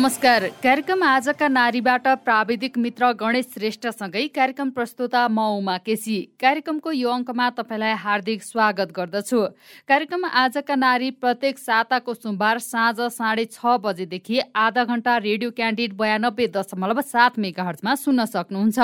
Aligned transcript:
नमस्कार। 0.00 0.44
कार्यक्रम 0.62 1.02
आजका 1.04 1.46
नारीबाट 1.48 2.06
प्राविधिक 2.24 2.76
मित्र 2.78 3.10
गणेश 3.20 3.46
श्रेष्ठसँगै 3.54 4.26
कार्यक्रम 4.32 4.68
प्रस्तुता 4.72 5.26
म 5.28 5.40
उमा 5.56 5.76
केसी। 5.84 6.16
कार्यक्रमको 6.40 6.92
यो 6.92 7.10
अङ्कमा 7.10 7.48
तपाईँलाई 7.58 7.94
हार्दिक 8.00 8.42
स्वागत 8.42 8.92
गर्दछु। 8.96 9.40
कार्यक्रम 9.88 10.24
आजका 10.24 10.74
नारी 10.74 11.10
प्रत्येक 11.20 11.58
साताको 11.58 12.14
सोमबार 12.14 12.58
साँझ 12.60 13.00
साढे 13.12 13.44
छ 13.46 13.76
बजेदेखि 13.76 14.40
आधा 14.56 14.84
घण्टा 14.84 15.16
रेडियो 15.18 15.50
क्यान्डिड 15.52 15.92
बयानब्बे 15.92 16.46
दशमलव 16.56 17.00
सात 17.02 17.38
मेगा 17.38 17.62
हर्चमा 17.62 17.94
सुन्न 17.96 18.24
सक्नुहुन्छ। 18.24 18.78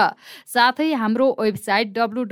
साथै 0.53 0.93
हाम्रो 0.95 1.31
website 1.41 1.97
W 1.97 2.25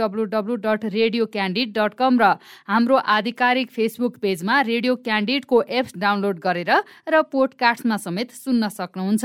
dot 0.61 0.85
radio 0.85 1.27
candid 1.33 1.73
dot 1.73 1.97
com 1.97 2.21
र 2.21 2.37
हाम्रो 2.69 3.01
आधिकारिक 3.17 3.71
फेसबुक 3.71 4.21
पेजमा 4.21 4.61
रेडियो 4.63 5.01
क्यान्डिडको 5.01 5.63
एप्स 5.73 5.97
डाउनलोड 5.97 6.39
गरेर 6.45 6.71
र 7.09 7.23
पोडकास्टमा 7.33 7.97
समेत 8.05 8.31
सुन्न 8.37 8.73
सक्नुहुन्छ। 8.79 9.25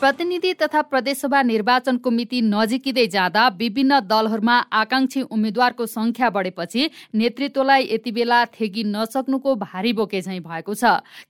प्रतिनिधि 0.00 0.52
तथा 0.54 0.80
प्रदेशसभा 0.82 1.40
निर्वाचनको 1.42 2.10
मिति 2.10 2.40
नजिकिँदै 2.42 3.06
जाँदा 3.10 3.46
विभिन्न 3.58 3.98
दलहरूमा 4.00 4.56
आकांक्षी 4.72 5.22
उम्मेद्वारको 5.26 5.86
संख्या 5.88 6.28
बढेपछि 6.30 6.90
नेतृत्वलाई 7.14 7.88
यति 7.92 8.10
बेला 8.12 8.44
थेगी 8.54 8.84
नसक्नुको 8.86 9.54
भारी 9.56 9.92
बोके 9.92 10.20
झैँ 10.20 10.38
भएको 10.40 10.74
छ। 10.74 10.84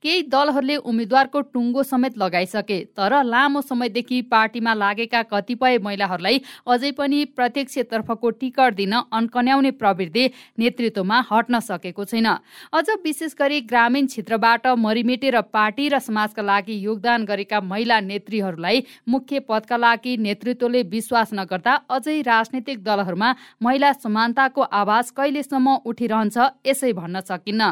केही 0.04 0.22
दलहरूले 0.28 0.76
उम्मेद्वारको 0.84 1.40
टुङ्गो 1.48 1.82
समेत 1.82 2.18
लगाइसके 2.18 2.78
तर 2.92 3.14
लामो 3.24 3.60
समयदेखि 3.62 4.20
पार्टीमा 4.28 4.74
लागेका 4.74 5.22
कतिपय 5.32 5.78
महिलाहरूलाई 5.80 6.42
अझै 6.68 6.90
पनि 6.92 7.24
प्रत्यक्षतर्फको 7.36 8.30
टिकट 8.36 8.74
दिन 8.74 8.92
अन्कन्याउने 8.92 9.70
प्रवृत्ति 9.80 10.28
नेतृत्वमा 10.58 11.22
हट्न 11.30 11.60
सकेको 11.62 12.04
छैन। 12.04 12.28
अझ 12.74 12.86
विशेष 13.00 13.34
गरी 13.40 13.60
ग्रामीण 13.64 14.06
क्षेत्रबाट 14.08 14.66
मरिमेटेर 14.78 15.40
पार्टी 15.56 15.88
र 15.88 15.98
समाजका 16.02 16.42
लागि 16.44 16.78
योगदान 16.84 17.24
गरेका 17.24 17.60
महिला 17.64 18.00
नेत्रीहरू 18.02 18.56
नेताहरूलाई 18.58 18.84
मुख्य 19.08 19.40
पदका 19.40 19.76
लागि 19.76 20.16
नेतृत्वले 20.18 20.82
विश्वास 20.84 21.30
नगर्दा 21.34 21.74
अझै 21.90 22.20
राजनैतिक 22.22 22.82
दलहरूमा 22.82 23.34
महिला 23.62 23.92
समानताको 23.94 24.62
आवाज 24.62 25.10
कहिलेसम्म 25.10 25.74
उठिरहन्छ 25.86 26.36
यसै 26.66 26.92
भन्न 26.92 27.20
सकिन्न। 27.22 27.62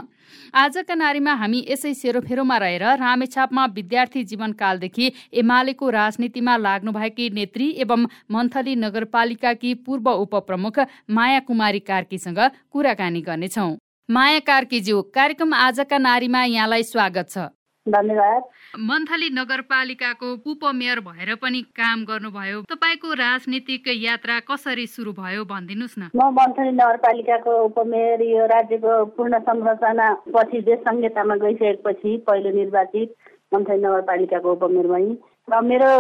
आजका 0.55 0.95
नारीमा 0.95 1.33
हामी 1.35 1.61
यसै 1.69 1.95
सेरोफेरोमा 1.95 2.57
रहेर 2.59 2.85
रामेछापमा 2.97 3.65
विद्यार्थी 3.77 4.25
जीवनकालदेखि 4.25 5.13
एमालेको 5.35 5.91
राजनीतिमा 5.91 6.57
लाग्नुभएकी 6.59 7.31
नेत्री 7.31 7.67
एवं 7.79 8.07
मन्थली 8.31 8.75
नगरपालिकाकी 8.77 9.75
पूर्व 9.87 10.11
उपप्रमुख 10.13 10.79
माया 11.11 11.41
कुमारी 11.41 11.81
कार्कीसँग 11.91 12.41
कुराकानी 12.71 13.21
गर्नेछौ। 13.21 13.69
माया 14.09 14.39
कार्कीज्यू 14.49 15.03
कार्यक्रम 15.15 15.55
आजका 15.57 15.99
नारीमा 16.01 16.43
यहाँलाई 16.47 16.83
स्वागत 16.85 17.31
छ। 17.31 17.47
धन्यवाद। 17.89 18.43
मन्थली 18.83 19.29
नगरपालिकाको 19.33 20.33
उपमेयर 20.51 21.01
भएर 21.01 21.35
पनि 21.43 21.61
काम 21.77 22.05
गर्नुभयो। 22.05 22.61
तपाईँको 22.71 23.13
राजनीतिक 23.15 23.89
यात्रा 23.89 24.39
कसरी 24.51 24.87
सुरु 24.87 25.13
भयो 25.13 25.45
भनिदिनुहोस् 25.47 25.99
न। 25.99 26.11
म 26.17 26.31
मन्थली 26.35 26.73
नगरपालिकाको 26.73 27.53
उपमेयर 27.65 28.23
यो 28.23 28.47
राज्यको 28.47 29.05
पूर्ण 29.17 29.39
संरचना 29.49 30.13
पछि 30.35 30.61
देश 30.63 30.79
संहितामा 30.89 31.37
गइसकेपछि 31.45 32.17
पहिलो 32.27 32.51
निर्वाचित 32.57 33.15
मन्थली 33.55 33.79
नगरपालिकाको 33.79 34.53
उपमेयर 34.53 34.87
भई 34.87 35.07
र 35.49 35.61
मेरो 35.63 35.93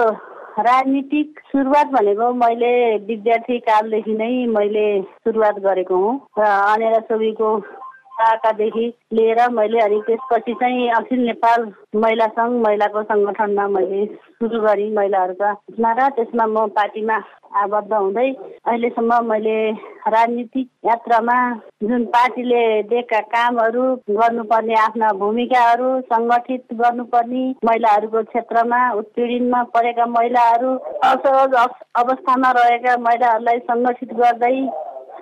राजनीतिक 0.58 1.40
सुरुवात 1.46 1.86
भनेको 1.92 2.32
मैले 2.34 2.74
विद्यार्थी 3.06 3.58
कालदेखि 3.64 4.12
नै 4.16 4.30
मैले 4.48 4.86
सुरुवात 5.02 5.58
गरेको 5.62 5.96
हुँ। 5.96 6.14
र 6.38 6.42
अनेरा 6.42 7.00
सोबीको 7.06 7.48
शाखादेखि 8.16 8.86
लिएर 9.12 9.40
मैले 9.50 9.80
अनि 9.80 10.00
त्यसपछि 10.02 10.54
चाहिँ 10.54 10.88
अखिल 10.92 11.20
नेपाल 11.22 11.72
महिला 11.96 12.26
सङ्घ 12.32 12.52
महिलाको 12.60 13.02
सङ्गठनमा 13.04 13.66
मैले 13.70 14.04
सुरु 14.06 14.60
गरेँ 14.60 14.90
महिलाहरूका 14.92 15.50
र 15.94 16.08
त्यसमा 16.10 16.46
म 16.48 16.66
पार्टीमा 16.72 17.18
आबद्ध 17.56 17.92
हुँदै 17.92 18.28
अहिलेसम्म 18.30 19.20
मैले 19.24 19.56
राजनीतिक 20.08 20.68
यात्रामा 20.84 21.36
जुन 21.82 22.04
पार्टीले 22.10 22.64
दिएका 22.84 23.20
कामहरू 23.28 23.84
गर्नुपर्ने 24.10 24.74
आफ्ना 24.78 25.12
भूमिकाहरू 25.18 25.92
सङ्गठित 26.08 26.74
गर्नुपर्ने 26.74 27.44
महिलाहरूको 27.64 28.22
क्षेत्रमा 28.24 28.80
उत्पीडनमा 28.96 29.62
परेका 29.72 30.06
महिलाहरू 30.10 30.74
असहज 31.04 31.56
अवस्थामा 31.96 32.50
रहेका 32.54 32.96
महिलाहरूलाई 33.00 33.64
सङ्गठित 33.66 34.14
गर्दै 34.16 34.54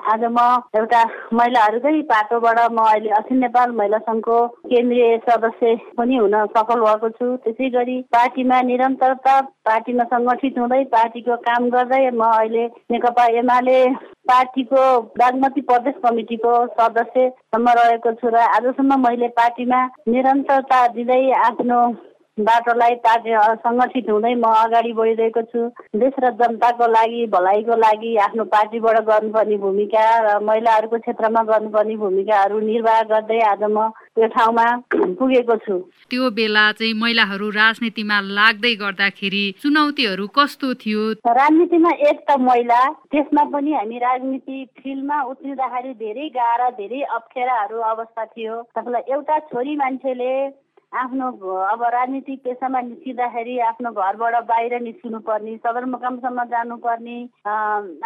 आज 0.04 0.24
म 0.26 0.38
एउटा 0.76 1.02
महिलाहरूकै 1.32 1.92
पाटोबाट 2.08 2.58
म 2.70 2.82
अहिले 2.84 3.10
अखिल 3.18 3.38
नेपाल 3.38 3.70
महिला 3.78 3.98
सङ्घको 4.00 4.36
केन्द्रीय 4.66 5.16
सदस्य 5.28 5.74
पनि 5.98 6.16
हुन 6.16 6.36
सफल 6.56 6.80
भएको 6.80 7.08
छु। 7.10 7.28
त्यसै 7.44 7.70
गरी 7.76 7.96
पार्टीमा 8.12 8.60
निरन्तरता 8.70 9.40
पार्टीमा 9.68 10.04
सङ्गठित 10.12 10.58
हुँदै 10.58 10.82
पार्टीको 10.92 11.36
काम 11.48 11.68
गर्दै 11.76 12.02
म 12.10 12.30
अहिले 12.30 12.66
नेकपा 12.92 13.26
एमाले 13.40 13.80
पार्टीको 14.28 14.86
बागमती 15.18 15.68
प्रदेश 15.68 16.00
कमिटीको 16.04 16.56
सदस्यसम्म 16.76 17.78
रहेको 17.78 18.18
छु 18.20 18.34
र 18.34 18.48
आजसम्म 18.50 19.00
मैले 19.02 19.28
पार्टीमा 19.36 19.84
निरन्तरता 20.08 20.86
दिँदै 20.94 21.22
आफ्नो 21.44 21.84
बाटोलाई 22.38 22.94
पार्टी 23.02 23.30
सङ्गठित 23.62 24.08
हुँदै 24.10 24.34
म 24.34 24.50
अगाडि 24.60 24.92
बढिरहेको 24.92 25.42
छु। 25.50 25.60
देश 25.94 26.14
र 26.18 26.30
जनताको 26.34 26.86
लागि 26.90 27.26
भलाइको 27.30 27.74
लागि 27.78 28.10
आफ्नो 28.26 28.44
पार्टीबाट 28.54 28.98
गर्नुपर्ने 29.06 29.56
भूमिका 29.64 30.06
र 30.24 30.38
महिलाहरूको 30.42 30.98
क्षेत्रमा 30.98 31.42
गर्नुपर्ने 31.50 31.96
भूमिकाहरू 32.02 32.58
निर्वाह 32.60 33.02
गर्दै 33.12 33.38
आज 33.50 33.62
म 33.70 33.86
त्यो 34.18 34.26
ठाउँमा 34.34 34.66
पुगेको 35.20 35.56
छु। 35.62 35.78
त्यो 36.10 36.30
बेला 36.34 36.64
चाहिँ 36.74 36.98
महिलाहरू 36.98 37.50
राजनीतिमा 37.54 38.18
लाग्दै 38.38 38.74
गर्दाखेरि 38.82 39.44
चुनौतीहरू 39.62 40.26
कस्तो 40.34 40.74
थियो? 40.82 41.02
राजनीतिमा 41.22 41.92
एक 42.10 42.18
त 42.26 42.38
महिला 42.42 42.80
त्यसमा 43.14 43.44
पनि 43.54 43.72
हामी 43.78 43.98
राजनीति 44.08 44.58
फिल्डमा 44.82 45.22
उत्रिँदाखेरि 45.30 45.94
धेरै 46.02 46.28
गाह्रो 46.34 46.68
धेरै 46.82 47.00
अप्ठ्याराहरू 47.14 47.78
अवस्था 47.94 48.24
थियो। 48.34 48.60
तपाईँलाई 48.74 49.12
एउटा 49.14 49.38
छोरी 49.54 49.76
मान्छेले 49.76 50.34
आफ्नो 50.94 51.28
अब 51.66 51.82
राजनीतिक 51.92 52.38
पेसामा 52.42 52.80
निस्किँदाखेरि 52.80 53.58
आफ्नो 53.68 53.90
घरबाट 53.92 54.34
बाहिर 54.46 54.74
निस्किनु 54.80 55.18
पर्ने 55.26 55.56
सदरमुकामसम्म 55.58 56.44
जानुपर्ने 56.52 57.16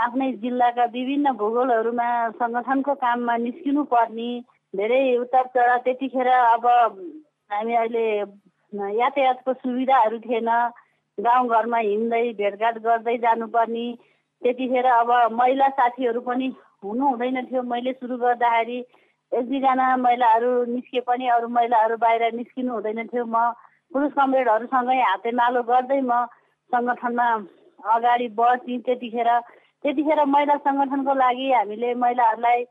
आफ्नै 0.05 0.29
जिल्लाका 0.45 0.85
विभिन्न 0.95 1.33
भूगोलहरूमा 1.41 2.09
सङ्गठनको 2.41 2.95
काममा 3.05 3.37
निस्किनु 3.45 3.85
पर्ने 3.93 4.29
धेरै 4.75 5.03
उतार 5.17 5.47
चढा 5.57 5.77
त्यतिखेर 5.85 6.29
अब 6.29 6.67
हामी 7.53 7.75
अहिले 7.75 8.07
यातायातको 8.97 9.53
सुविधाहरू 9.55 10.19
थिएन 10.25 10.49
गाउँघरमा 11.19 11.79
हिँड्दै 11.89 12.23
भेटघाट 12.41 12.79
गर्दै 12.87 13.17
जानुपर्ने 13.19 13.87
त्यतिखेर 14.43 14.87
अब 14.95 15.13
महिला 15.35 15.69
साथीहरू 15.77 16.21
पनि 16.25 16.49
हुनु 16.85 17.07
हुँदैन 17.07 17.45
थियो। 17.47 17.63
मैले 17.69 17.93
सुरु 17.93 18.17
गर्दाखेरि 18.17 18.81
एक 19.33 19.45
दुईजना 19.49 19.87
महिलाहरू 19.97 20.51
निस्के 20.73 21.01
पनि 21.09 21.29
अरू 21.29 21.49
महिलाहरू 21.49 21.97
बाहिर 22.01 22.33
निस्किनु 22.35 22.73
हुँदैन 22.73 23.07
थियो। 23.13 23.25
म 23.25 23.37
पुरुष 23.93 24.13
कमरेडहरूसँगै 24.17 25.01
हातेमालो 25.01 25.63
गर्दै 25.69 26.01
म 26.01 26.13
सङ्गठनमा 26.71 27.29
अगाडि 27.95 28.29
बढ्थेँ 28.41 28.81
त्यतिखेर। 28.87 29.31
त्यतिखेर 29.85 30.25
महिला 30.35 30.57
सङ्गठनको 30.65 31.15
लागि 31.15 31.53
हामीले 31.53 31.95
महिलाहरूलाई 32.03 32.65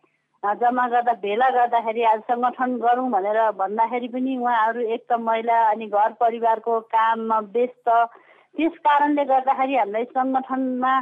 जम्मा 0.44 0.86
गर्दा 0.88 1.14
भेला 1.22 1.50
गर्दाखेरि 1.50 2.04
आज 2.12 2.20
सङ्गठन 2.30 2.76
गरौँ 2.82 3.10
भनेर 3.12 3.40
भन्दाखेरि 3.62 4.08
पनि 4.14 4.38
उहाँहरू 4.38 4.82
एक 4.96 5.02
त 5.10 5.22
महिला 5.28 5.58
अनि 5.70 5.86
घर 5.94 6.12
परिवारको 6.22 6.80
काममा 6.94 7.40
व्यस्त। 7.54 7.88
त्यस 8.56 8.76
कारणले 8.86 9.24
गर्दाखेरि 9.32 9.76
हामीलाई 9.78 10.06
सङ्गठनमा 10.18 10.94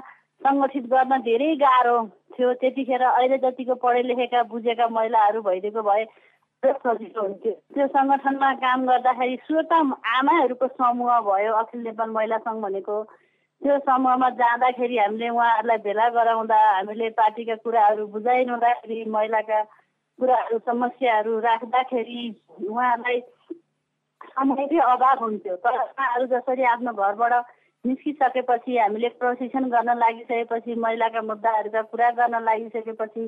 सङ्गठित 0.42 0.86
गर्न 0.94 1.18
धेरै 1.28 1.56
गाह्रो 1.64 1.98
थियो। 2.36 2.54
त्यतिखेर 2.62 3.04
अहिले 3.10 3.38
जतिको 3.44 3.76
पढे 3.84 4.02
लेखेका 4.04 4.44
बुझेका 4.52 4.88
महिलाहरू 4.98 5.42
भइदिएको 5.42 5.82
भए 5.90 6.06
सजिलो 6.64 7.22
हुन्थ्यो। 7.22 7.54
त्यो 7.74 7.88
सङ्गठनमा 7.96 8.50
काम 8.62 8.86
गर्दाखेरि 8.90 9.36
स्वत 9.48 9.74
आमाहरूको 10.18 10.68
समूह 10.68 11.20
भयो 11.30 11.54
अखिल 11.62 11.82
नेपाल 11.88 12.10
महिला 12.18 12.38
सङ्घ 12.46 12.62
भनेको। 12.64 12.98
त्यो 13.62 13.78
समूहमा 13.88 14.30
जाँदाखेरि 14.40 14.98
हामीले 14.98 15.30
उहाँहरूलाई 15.30 15.78
भेला 15.86 16.10
गराउँदा 16.18 16.58
हामीले 16.76 17.10
पार्टीका 17.20 17.56
कुराहरू 17.64 18.08
बुझाइरहँदाखेरि 18.14 19.04
महिलाका 19.16 19.62
कुराहरू 20.20 20.58
समस्याहरू 20.66 21.40
राख्दाखेरि 21.46 22.22
उहाँहरूलाई 22.70 23.20
समयकै 24.36 24.80
अभाव 24.94 25.24
हुन्थ्यो। 25.24 25.56
तर 25.64 25.78
उहाँहरू 25.82 26.26
जसरी 26.34 26.64
आफ्नो 26.74 26.92
घरबाट 26.94 27.34
निस्किसकेपछि 27.86 28.78
हामीले 28.78 29.10
प्रशिक्षण 29.22 29.70
गर्न 29.70 29.98
लागिसकेपछि 29.98 30.76
महिलाका 30.86 31.22
मुद्दाहरूका 31.22 31.82
कुरा 31.92 32.10
गर्न 32.20 32.42
लागिसकेपछि 32.44 33.24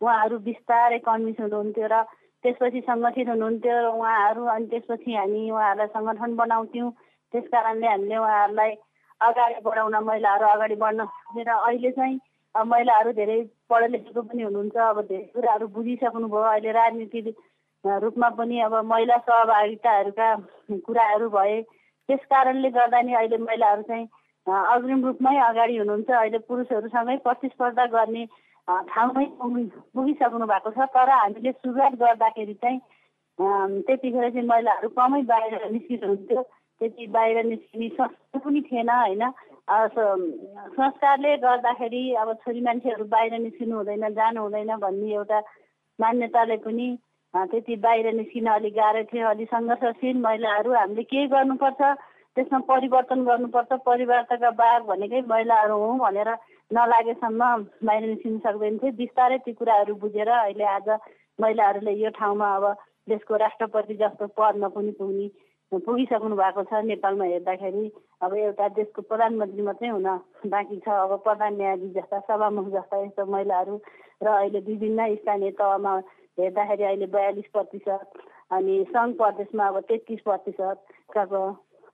उहाँहरू 0.00 0.38
बिस्तारै 0.48 0.98
कन्भिन्स 1.06 1.40
हुनुहुन्थ्यो 1.40 1.86
र 1.92 2.02
त्यसपछि 2.44 2.80
सङ्गठित 2.88 3.28
हुनुहुन्थ्यो 3.28 3.76
र 3.78 3.88
उहाँहरू 3.94 4.44
अनि 4.54 4.66
त्यसपछि 4.72 5.14
हामी 5.14 5.42
उहाँहरूलाई 5.50 5.94
सङ्गठन 5.96 6.36
बनाउँथ्यौँ। 6.36 6.90
त्यस 7.34 7.46
कारणले 7.48 7.86
हामीले 7.86 8.16
उहाँहरूलाई 8.16 8.72
अगाडि 9.20 9.60
बढाउन 9.64 9.96
महिलाहरू 10.04 10.46
अगाडि 10.48 10.76
बढ्न 10.84 11.00
र 11.38 11.50
अहिले 11.50 11.90
चाहिँ 11.92 12.18
महिलाहरू 12.54 13.12
धेरै 13.16 13.38
पढे 13.70 13.88
लेखेको 13.88 14.22
पनि 14.22 14.42
हुनुहुन्छ। 14.42 14.76
अब 14.76 15.00
धेरै 15.08 15.24
कुराहरू 15.34 15.66
बुझिसक्नुभयो। 15.76 16.42
अहिले 16.52 16.72
राजनीति 16.72 17.20
रूपमा 17.84 18.28
पनि 18.38 18.60
अब 18.60 18.74
महिला 18.84 19.16
सहभागिताहरूका 19.28 20.28
कुराहरू 20.86 21.28
भए 21.30 21.56
त्यस 22.08 22.22
कारणले 22.30 22.68
गर्दा 22.76 23.00
नि 23.02 23.12
अहिले 23.14 23.36
महिलाहरू 23.46 23.82
चाहिँ 23.88 24.06
अग्रिम 24.46 25.04
रूपमै 25.06 25.36
अगाडि 25.48 25.76
हुनुहुन्छ। 25.78 26.10
अहिले 26.10 26.38
पुरुषहरूसँगै 26.48 27.16
प्रतिस्पर्धा 27.26 27.84
गर्ने 27.94 28.24
ठाउँमै 28.90 29.24
पुगि 29.38 29.64
पुगिसक्नु 29.94 30.46
भएको 30.46 30.70
छ। 30.70 30.86
तर 30.94 31.10
हामीले 31.10 31.52
सुरुवात 31.52 31.94
गर्दाखेरि 32.02 32.54
चाहिँ 32.62 32.80
त्यतिखेर 33.86 34.28
चाहिँ 34.30 34.46
महिलाहरू 34.48 34.88
कमै 34.98 35.22
बाहिर 35.30 35.70
निस्किनुहुन्थ्यो। 35.72 36.42
त्यति 36.80 37.06
बाहिर 37.14 37.44
निस्किने 37.46 37.88
संस्कार 37.94 38.40
पनि 38.42 38.60
थिएन 38.66 38.90
होइन? 38.90 39.22
संस्कारले 40.74 41.36
गर्दाखेरि 41.38 42.02
अब 42.18 42.28
छोरी 42.42 42.60
मान्छेहरू 42.66 43.04
बाहिर 43.14 43.38
निस्किनु 43.38 43.76
हुँदैन 43.76 44.08
जानु 44.18 44.40
हुँदैन 44.42 44.70
भन्ने 44.82 45.14
एउटा 45.14 45.38
मान्यताले 45.98 46.56
पनि 46.66 46.86
त्यति 47.34 47.76
बाहिर 47.84 48.12
निस्किन 48.14 48.46
अलिक 48.52 48.74
गाह्रो 48.76 49.02
थियो 49.12 49.28
अलिक 49.28 49.48
सङ्घर्षशील 49.48 50.16
महिलाहरू। 50.20 50.72
हामीले 50.72 51.02
केही 51.02 51.26
गर्नुपर्छ? 51.32 51.80
त्यसमा 52.36 52.58
परिवर्तन 52.68 53.24
गर्नुपर्छ। 53.24 53.72
परिवर्तनका 53.86 54.50
बाघ 54.60 54.80
भनेकै 54.90 55.20
महिलाहरू 55.32 55.76
हौँ 55.80 55.98
भनेर 55.98 56.28
नलागेसम्म 56.70 57.40
बाहिर 57.88 58.04
निस्किन 58.08 58.38
सक्दैन 58.44 58.78
थियो 58.78 58.92
बिस्तारै 59.00 59.38
ती 59.44 59.52
कुराहरू 59.52 59.94
बुझेर 60.04 60.28
अहिले 60.28 60.64
आज 60.76 60.88
महिलाहरूले 61.40 61.92
यो 62.04 62.10
ठाउँमा 62.20 62.48
अब 62.56 62.64
देशको 63.08 63.36
राष्ट्रपति 63.36 63.94
जस्तो 64.00 64.26
पदमा 64.36 64.68
पनि 64.76 64.92
पुग्ने 65.00 65.28
पुगिसक्नु 65.72 66.36
भएको 66.36 66.62
छ। 66.68 66.84
नेपालमा 66.84 67.24
हेर्दाखेरि 67.24 67.84
अब 68.22 68.32
एउटा 68.36 68.68
देशको 68.76 69.02
प्रधानमन्त्री 69.08 69.62
मात्रै 69.68 69.88
हुन 69.88 70.08
बाँकी 70.52 70.78
छ। 70.84 70.88
अब 70.88 71.12
प्रधान 71.24 71.56
न्यायाधीश 71.56 71.92
जस्ता 71.96 72.18
सभामुख 72.28 72.66
जस्ता 72.76 72.96
यस्तो 73.04 73.24
महिलाहरू 73.24 73.76
र 74.22 74.26
अहिले 74.28 74.60
विभिन्न 74.68 75.14
स्थानीय 75.16 75.50
तहमा 75.60 75.92
हेर्दाखेरि 76.38 76.84
अहिले 76.84 77.06
बयालिस 77.14 77.48
प्रतिशत 77.52 78.22
अनि 78.50 78.74
सङ्घ 78.92 79.10
प्रदेशमा 79.16 79.66
अब 79.66 79.80
तेत्तिस 79.88 80.20
प्रतिशतका 80.20 81.24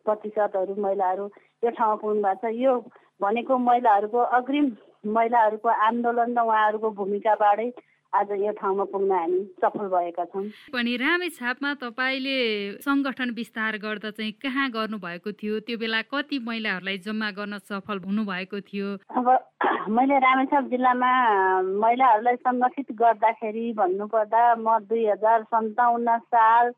प्रतिशतहरू 0.07 0.75
महिलाहरू 0.79 1.25
यो 1.63 1.71
ठाउँमा 1.71 1.97
पुग्नु 2.03 2.23
भएको 2.23 2.43
छ। 2.43 2.55
यो 2.57 2.75
भनेको 3.21 3.59
महिलाहरूको 3.61 4.21
अग्रिम 4.39 4.67
महिलाहरूको 5.11 5.69
आन्दोलन 5.89 6.39
र 6.39 6.43
उहाँहरूको 6.43 6.91
भूमिकाबाटै 7.01 7.69
आज 8.13 8.31
यो 8.41 8.53
ठाउँमा 8.57 8.85
पुग्न 8.89 9.13
हामी 9.13 9.41
सफल 9.61 9.87
भएका 9.93 10.25
छौँ। 10.25 10.43
पनि 10.73 10.97
रामेछापमा 10.97 11.73
तपाईँले 11.85 12.37
सङ्गठन 12.81 13.31
विस्तार 13.37 13.77
गर्दा 13.85 14.11
चाहिँ 14.17 14.33
कहाँ 14.41 14.69
गर्नुभएको 14.73 15.33
थियो? 15.33 15.61
त्यो 15.69 15.77
बेला 15.79 16.01
कति 16.09 16.39
महिलाहरूलाई 16.41 16.99
जम्मा 17.05 17.31
गर्न 17.37 17.59
सफल 17.69 17.99
हुनुभएको 18.07 18.61
थियो? 18.65 18.89
अब 19.13 19.29
मैले 19.97 20.19
रामेछाप 20.25 20.65
जिल्लामा 20.73 21.11
महिलाहरूलाई 21.85 22.37
सङ्गठित 22.49 22.93
गर्दाखेरि 22.97 23.73
भन्नुपर्दा 23.77 24.43
म 24.57 24.79
दुई 24.89 25.05
हजार 25.07 25.43
सन्ताउन्न 25.53 26.19
साल 26.33 26.73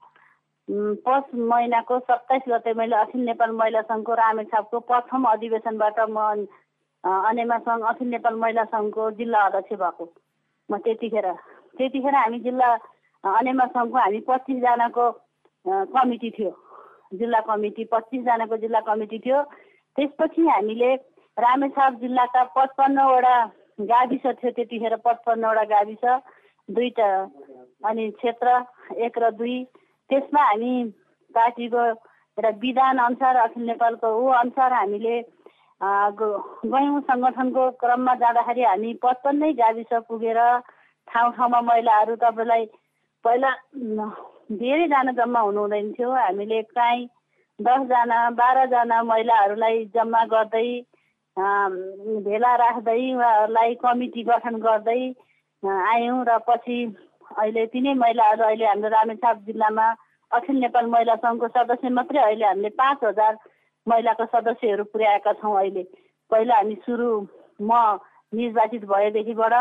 पस 1.07 1.31
महिनाको 1.35 1.99
सत्ताइस 2.11 2.43
गते 2.49 2.75
मैले 2.75 2.97
अखिल 2.97 3.21
नेपाल 3.31 3.51
महिला 3.61 3.81
सङ्घको 3.87 4.15
रामेछापको 4.23 4.81
प्रथम 4.91 5.25
अधिवेशनबाट 5.31 6.01
म 6.11 6.27
अनेमा 7.05 7.59
सङ्घ 7.71 7.83
अखिल 7.95 8.09
नेपाल 8.09 8.35
महिला 8.43 8.65
सङ्घको 8.75 9.11
जिल्ला 9.23 9.47
अध्यक्ष 9.47 9.79
भएको। 9.83 10.05
म 10.71 10.77
त्यतिखेर 10.85 11.27
त्यतिखेर 11.79 12.15
हामी 12.15 12.39
जिल्ला 12.47 12.71
अनेमा 13.25 13.65
सङ्घको 13.75 13.99
हामी 13.99 14.21
पच्चिसजनाको 14.29 15.07
कमिटी 15.95 16.31
थियो। 16.37 16.51
जिल्ला 17.21 17.41
कमिटी 17.49 17.85
पच्चिसजनाको 17.93 18.57
जिल्ला 18.65 18.81
कमिटी 18.89 19.19
थियो। 19.25 19.43
त्यसपछि 19.99 20.47
हामीले 20.49 20.91
रामेछाप 21.37 21.93
जिल्लाका 22.03 22.43
पचपन्नवटा 22.57 23.37
गाविस 23.93 24.23
थियो 24.23 24.51
त्यतिखेर 24.57 24.97
पचपन्नवटा 25.07 25.65
गाविस 25.75 26.05
दुईवटा 26.69 27.09
अनि 27.89 28.11
क्षेत्र 28.21 28.49
एक 29.07 29.19
र 29.19 29.31
दुई। 29.39 29.59
त्यसमा 30.11 30.43
हामी 30.43 30.73
पार्टीको 31.35 31.85
एउटा 32.39 32.51
विधान 32.63 32.99
अनुसार 32.99 33.37
अखिल 33.37 33.67
नेपालको 33.67 34.09
ऊ 34.23 34.27
अनुसार 34.39 34.73
हामीले 34.73 35.21
गयौँ 35.81 37.01
सङ्गठनको 37.03 37.71
क्रममा 37.81 38.15
जाँदाखेरि 38.17 38.63
हामी 38.65 38.93
पचपन्नै 39.03 39.53
गाविस 39.55 39.93
पुगेर 40.07 40.41
ठाउँ 41.09 41.33
ठाउँमा 41.33 41.61
महिलाहरू 41.63 42.17
तपाईँलाई 42.19 42.65
पहिला 43.25 43.51
धेरैजना 44.55 45.13
जम्मा 45.15 45.41
हुनु 45.41 45.61
हुँदैन 45.61 45.93
थियो 45.93 46.11
हामीले 46.13 46.61
काहीँ 46.71 47.07
दसजना 47.59 48.19
बाह्रजना 48.33 49.03
महिलाहरूलाई 49.05 49.85
जम्मा 49.95 50.25
गर्दै 50.27 50.69
भेला 52.27 52.55
राख्दै 52.59 53.01
उहाँहरूलाई 53.13 53.75
कमिटी 53.81 54.23
गठन 54.25 54.57
गर्दै 54.61 55.01
आयौँ 55.63 56.25
र 56.25 56.39
पछि 56.45 56.79
अहिले 57.37 57.67
तिनै 57.69 57.95
महिलाहरू 57.97 58.45
अहिले 58.45 58.67
हाम्रो 58.67 58.89
रामेछाप 58.91 59.37
जिल्लामा 59.47 59.87
अखिल 60.31 60.57
नेपाल 60.59 60.87
महिला 60.89 61.15
सङ्घको 61.19 61.49
सदस्य 61.51 61.89
मात्रै 61.91 62.23
अहिले 62.23 62.47
हामीले 62.47 62.69
पाँच 62.77 63.05
हजार 63.05 63.37
महिलाको 63.87 64.25
सदस्यहरू 64.33 64.85
पुर्याएका 64.93 65.33
छौँ 65.41 65.57
अहिले। 65.59 65.83
पहिला 66.31 66.57
हामी 66.57 66.75
सुरु 66.87 67.09
म 67.61 67.73
निर्वाचित 68.33 68.85
भएदेखिबाट 68.85 69.55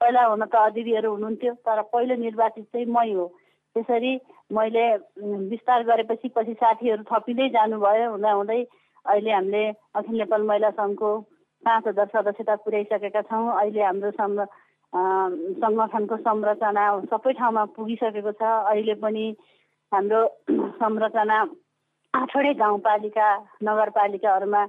पहिला 0.00 0.22
हुन 0.26 0.44
त 0.44 0.54
अदितीहरू 0.54 1.10
हुनुहुन्थ्यो 1.10 1.52
तर 1.66 1.82
पहिलो 1.92 2.14
निर्वाचित 2.22 2.64
चाहिँ 2.72 2.86
मै 2.92 3.12
हो। 3.12 3.26
त्यसरी 3.76 4.12
मैले 4.56 4.84
विस्तार 5.52 5.82
गरेपछि 5.84 6.28
पछि 6.36 6.54
साथीहरू 6.60 7.02
थपिँदै 7.10 7.48
जानुभयो। 7.56 8.10
हुँदा 8.10 8.30
हुँदै 8.32 8.60
अहिले 9.06 9.32
हामीले 9.32 9.62
अखिल 9.94 10.16
नेपाल 10.18 10.42
महिला 10.50 10.70
सङ्घको 10.80 11.10
पाँच 11.62 11.86
हजार 11.86 12.06
सदस्यता 12.14 12.54
पुर्याइसकेका 12.64 13.22
छौँ। 13.28 13.46
अहिले 13.60 13.82
हाम्रो 13.82 14.10
सङ्गठनको 15.62 16.16
संरचना 16.26 16.84
सबै 17.12 17.32
ठाउँमा 17.38 17.64
पुगिसकेको 17.76 18.32
छ। 18.32 18.42
अहिले 18.72 18.94
पनि 19.04 19.24
हाम्रो 19.92 20.20
संरचना 20.80 21.38
आठवटै 22.16 22.52
गाउँपालिका 22.60 23.28
नगरपालिकाहरूमा 23.68 24.62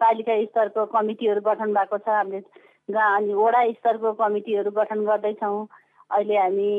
पालिका 0.00 0.34
स्तरको 0.44 0.84
कमिटीहरू 0.94 1.40
गठन 1.48 1.72
भएको 1.76 1.98
छ। 1.98 2.08
हामीले 2.08 2.40
गा 2.88 3.04
अनि 3.16 3.32
वडा 3.34 3.60
स्तरको 3.72 4.12
कमिटीहरू 4.20 4.70
गठन 4.78 5.04
गर्दैछौँ। 5.04 5.66
अहिले 6.10 6.36
हामी 6.38 6.70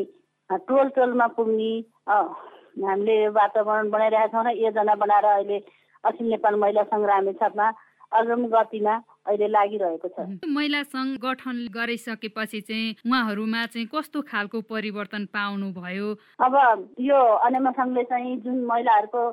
टोल 0.70 0.88
टोलमा 0.96 1.28
पुग्ने 1.38 1.72
हामीले 2.10 3.18
वातावरण 3.38 3.90
बनाइरहेका 3.90 4.32
छौँ 4.34 4.44
र 4.46 4.56
योजना 4.58 4.96
बनाएर 5.02 5.26
अहिले 5.26 5.58
अखिल 6.04 6.28
नेपाल 6.30 6.56
महिला 6.62 6.84
सङ्घ 6.92 7.06
रामेछापमा 7.06 7.68
अग्रम 8.12 8.46
गतिमा 8.54 8.96
अहिले 9.26 9.48
लागिरहेको 9.48 10.08
छ। 10.08 10.28
महिला 10.48 10.82
सङ्घ 10.86 11.18
गठन 11.26 11.58
गरिसकेपछि 11.74 12.62
चाहिँ 12.62 12.96
उहाँहरूमा 13.06 13.66
चाहिँ 13.74 13.88
कस्तो 13.94 14.22
खालको 14.30 14.62
परिवर्तन 14.70 15.26
पाउनु 15.34 15.72
भयो 15.82 16.14
अब 16.46 16.56
यो 17.02 17.20
अनेमा 17.50 17.72
सङ्घले 17.82 18.04
चाहिँ 18.14 18.38
जुन 18.46 18.64
महिलाहरूको 18.72 19.24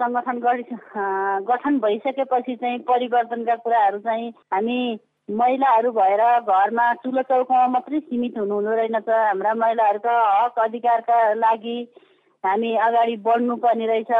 सङ्गठन 0.00 0.38
गरि 0.44 0.64
गठन 1.48 1.78
भइसकेपछि 1.78 2.54
चाहिँ 2.60 2.78
परिवर्तनका 2.90 3.56
कुराहरू 3.64 3.98
चाहिँ 4.08 4.28
हामी 4.52 4.78
महिलाहरू 5.28 5.90
भएर 5.96 6.22
घरमा 6.42 6.86
चुलो 7.02 7.22
चौकामा 7.28 7.66
मात्रै 7.72 8.00
सीमित 8.00 8.38
हुनु 8.38 8.54
हुँदो 8.54 8.72
रहेनछ। 8.76 9.08
हाम्रा 9.08 9.52
महिलाहरूका 9.54 10.14
हक 10.38 10.58
अधिकारका 10.58 11.18
लागि 11.34 11.76
हामी 12.44 12.70
अगाडि 12.86 13.16
बढ्नुपर्ने 13.26 13.86
रहेछ। 13.86 14.10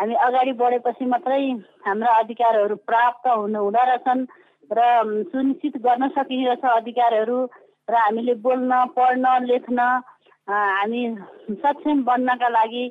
हामी 0.00 0.14
अगाडि 0.26 0.52
बढेपछि 0.58 1.04
मात्रै 1.12 1.40
हाम्रा 1.86 2.10
अधिकारहरू 2.18 2.76
प्राप्त 2.90 3.28
हुनु 3.28 3.58
हुँदो 3.58 3.84
रहेछन्। 3.86 4.26
र 4.70 4.80
सुनिश्चित 5.32 5.76
गर्न 5.82 6.08
सकिरहेछ 6.10 6.64
अधिकारहरू 6.70 7.38
र 7.88 7.94
हामीले 7.96 8.34
बोल्न 8.44 8.84
पढ्न 8.96 9.26
लेख्न 9.44 9.80
हामी 10.48 11.02
सक्षम 11.62 12.02
बन्नका 12.04 12.48
लागि 12.48 12.84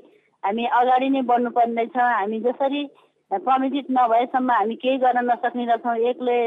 हामी 0.43 0.65
अगाडि 0.79 1.09
नै 1.09 1.21
बढ्नुपर्ने 1.29 1.83
रहेछ 1.83 1.97
हामी 1.97 2.39
जसरी 2.41 2.83
कमिटेड 3.31 3.85
नभएसम्म 3.91 4.51
हामी 4.51 4.75
केही 4.81 4.97
गर्न 4.97 5.25
नसक्ने 5.29 5.65
रहेछौँ 5.65 5.97
एक्लै 6.09 6.39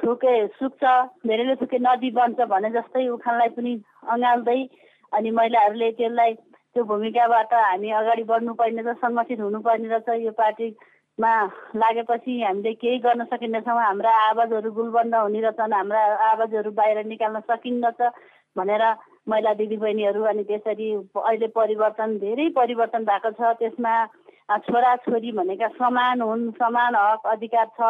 थुके 0.00 0.34
सुक्छ 0.56 0.82
धेरैले 1.26 1.54
थुके 1.60 1.78
नदी 1.80 2.10
बन्छ 2.18 2.40
भने 2.48 2.70
जस्तै 2.70 3.06
उखानलाई 3.10 3.48
पनि 3.56 3.72
अँगाल्दै 4.08 4.60
अनि 5.12 5.30
महिलाहरूले 5.30 5.90
त्यसलाई 6.00 6.32
त्यो 6.74 6.84
भूमिकाबाट 6.84 7.52
हामी 7.54 7.90
अगाडि 8.00 8.22
बढ्नुपर्ने 8.30 8.82
रहेछ 8.82 8.98
सङ्गठित 8.98 9.40
हुनुपर्ने 9.40 9.88
रहेछ। 9.88 10.08
यो 10.24 10.30
पार्टी 10.40 10.70
मा 11.18 11.32
लागेपछि 11.78 12.32
हामीले 12.42 12.72
केही 12.74 12.98
गर्न 12.98 13.24
सकिँदैछौँ। 13.30 13.78
हाम्रा 13.78 14.12
आवाजहरू 14.28 14.70
गुलबन्द 14.72 15.14
हुने 15.14 15.40
रहेछन्। 15.40 15.72
हाम्रा 15.72 16.02
आवाजहरू 16.30 16.70
बाहिर 16.74 17.04
निकाल्न 17.06 17.40
सकिँदछ 17.50 18.00
भनेर 18.56 18.82
महिला 19.28 19.52
दिदीबहिनीहरू 19.54 20.22
अनि 20.30 20.42
त्यसरी 20.44 20.88
अहिले 21.14 21.46
परिवर्तन 21.54 22.18
धेरै 22.18 22.48
परिवर्तन 22.58 23.04
भएको 23.04 23.30
छ। 23.30 23.54
त्यसमा 23.62 23.94
छोराछोरी 24.66 25.30
भनेका 25.38 25.68
समान 25.78 26.20
हुन् 26.20 26.50
समान 26.58 26.94
हक 26.94 27.26
अधिकार 27.30 27.66
छ 27.78 27.80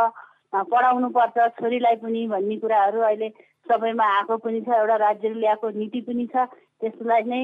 पढाउनु 0.71 1.09
पर्छ 1.17 1.37
छोरीलाई 1.59 1.97
पनि 2.05 2.27
भन्ने 2.29 2.57
कुराहरू 2.61 3.01
अहिले 3.01 3.29
सबैमा 3.67 4.05
आएको 4.17 4.37
पनि 4.37 4.61
छ। 4.61 4.69
एउटा 4.69 4.97
राज्यले 5.01 5.41
ल्याएको 5.41 5.71
नीति 5.81 6.01
पनि 6.07 6.27
छ। 6.29 6.47
त्यसलाई 6.81 7.23
नै 7.25 7.43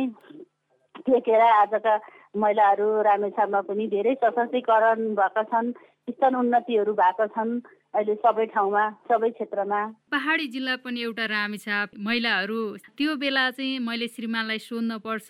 टेकेर 1.09 1.41
आजका 1.41 1.97
महिलाहरू 2.35 2.87
रामेछापमा 3.03 3.61
पनि 3.69 3.87
धेरै 3.91 4.15
सशक्तिकरण 4.23 5.15
भएका 5.19 5.43
छन् 5.51 5.73
स्तर 6.11 6.35
उन्नतिहरू 6.37 6.93
भएका 6.95 7.27
छन् 7.27 7.61
अहिले 7.95 8.15
सबै 8.23 8.47
ठाउँमा 8.55 8.85
सबै 9.11 9.31
क्षेत्रमा। 9.31 9.81
पहाडी 10.15 10.47
जिल्ला 10.55 10.77
पनि 10.85 11.03
एउटा 11.03 11.25
रामेछाप 11.27 11.89
महिलाहरू 11.99 12.61
त्यो 12.99 13.17
बेला 13.19 13.51
चाहिँ 13.51 13.79
मैले 13.83 14.07
श्रीमानलाई 14.15 14.59
सोध्न 14.63 14.99
पर्छ 15.03 15.29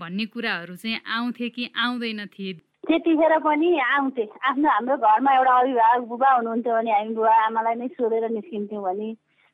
भन्ने 0.00 0.24
कुराहरू 0.32 0.76
चाहिँ 0.76 1.00
आउँथे 1.04 1.48
कि 1.52 1.68
आउँदैन 1.76 2.24
थिए? 2.32 2.52
त्यतिखेर 2.88 3.38
पनि 3.44 3.68
आउँथे। 3.92 4.24
आफ्नो 4.48 4.68
हाम्रो 4.68 4.96
घरमा 4.96 5.30
एउटा 5.36 5.52
अभिभावक 5.60 6.08
बुबा 6.08 6.30
हुनुहुन्थ्यो 6.32 6.72
भने 6.74 6.92
हामी 6.92 7.14
बुबा 7.14 7.34
आमालाई 7.46 7.74
नै 7.76 7.88
सोधेर 7.92 8.28
निस्किन्थ्यौँ 8.32 8.82
भने 8.82 9.08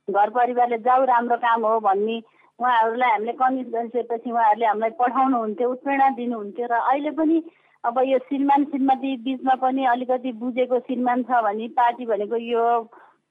घर 0.09 0.29
परिवारले 0.31 0.79
जाऊ 0.87 1.05
राम्रो 1.05 1.37
काम 1.43 1.67
हो 1.67 1.79
भन्ने 1.85 2.17
उहाँहरूलाई 2.59 3.11
हामीले 3.11 3.33
कन्भिन्स 3.41 3.73
गरिसकेपछि 3.75 4.31
उहाँहरूले 4.31 4.67
हामीलाई 4.67 4.91
पठाउनुहुन्थ्यो 5.01 5.71
उत्प्रेरणा 5.73 6.09
दिनुहुन्थ्यो 6.19 6.67
र 6.67 6.75
अहिले 6.83 7.11
पनि 7.19 7.37
अब 7.85 7.99
यो 8.07 8.19
श्रीमान 8.29 8.65
श्रीमती 8.71 9.17
बिचमा 9.25 9.55
पनि 9.63 9.85
अलिकति 9.95 10.33
बुझेको 10.43 10.79
श्रीमान 10.87 11.23
छ 11.29 11.43
भने 11.47 11.69
पार्टी 11.79 12.07
भनेको 12.07 12.37
यो 12.37 12.65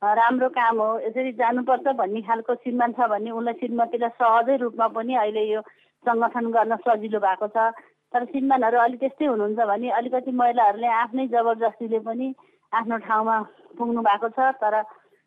राम्रो 0.01 0.49
काम 0.55 0.79
हो 0.81 0.87
यसरी 0.99 1.31
जानुपर्छ 1.41 1.87
भन्ने 1.99 2.21
खालको 2.23 2.55
श्रीमान 2.55 2.91
छ 2.95 3.09
भने 3.11 3.31
उसलाई 3.35 3.53
श्रीमतीलाई 3.59 4.15
सहजै 4.21 4.55
रूपमा 4.63 4.87
पनि 4.95 5.15
अहिले 5.23 5.43
यो 5.51 5.61
सङ्गठन 6.05 6.45
गर्न 6.55 6.75
सजिलो 6.87 7.19
भएको 7.19 7.47
छ। 7.55 7.71
तर 8.13 8.25
श्रीमानहरू 8.31 8.77
अलिक 8.79 8.99
त्यस्तै 8.99 9.25
हुनुहुन्छ 9.25 9.59
भने 9.67 9.89
अलिकति 9.99 10.31
महिलाहरूले 10.31 10.87
आफ्नै 11.01 11.27
जबरजस्तीले 11.33 11.99
पनि 12.07 12.27
आफ्नो 12.71 12.97
ठाउँमा 13.07 13.37
पुग्नु 13.77 14.01
भएको 14.07 14.29
छ। 14.37 14.39
तर 14.63 14.81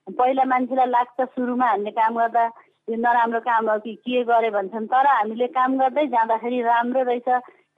पहिला 0.06 0.44
मान्छेलाई 0.52 0.86
लाग्छ 0.96 1.28
सुरुमा 1.36 1.66
हामीले 1.70 1.90
काम 1.98 2.14
गर्दा 2.18 2.44
नराम्रो 2.88 3.40
काम 3.40 3.70
हो 3.70 3.78
कि 3.78 3.94
के 4.02 4.22
गरे 4.24 4.50
भन्छन् 4.50 4.86
तर 4.88 5.06
हामीले 5.06 5.46
काम 5.54 5.78
गर्दै 5.78 6.06
जाँदाखेरि 6.08 6.60
राम्रो 6.62 7.02
रहेछ 7.02 7.28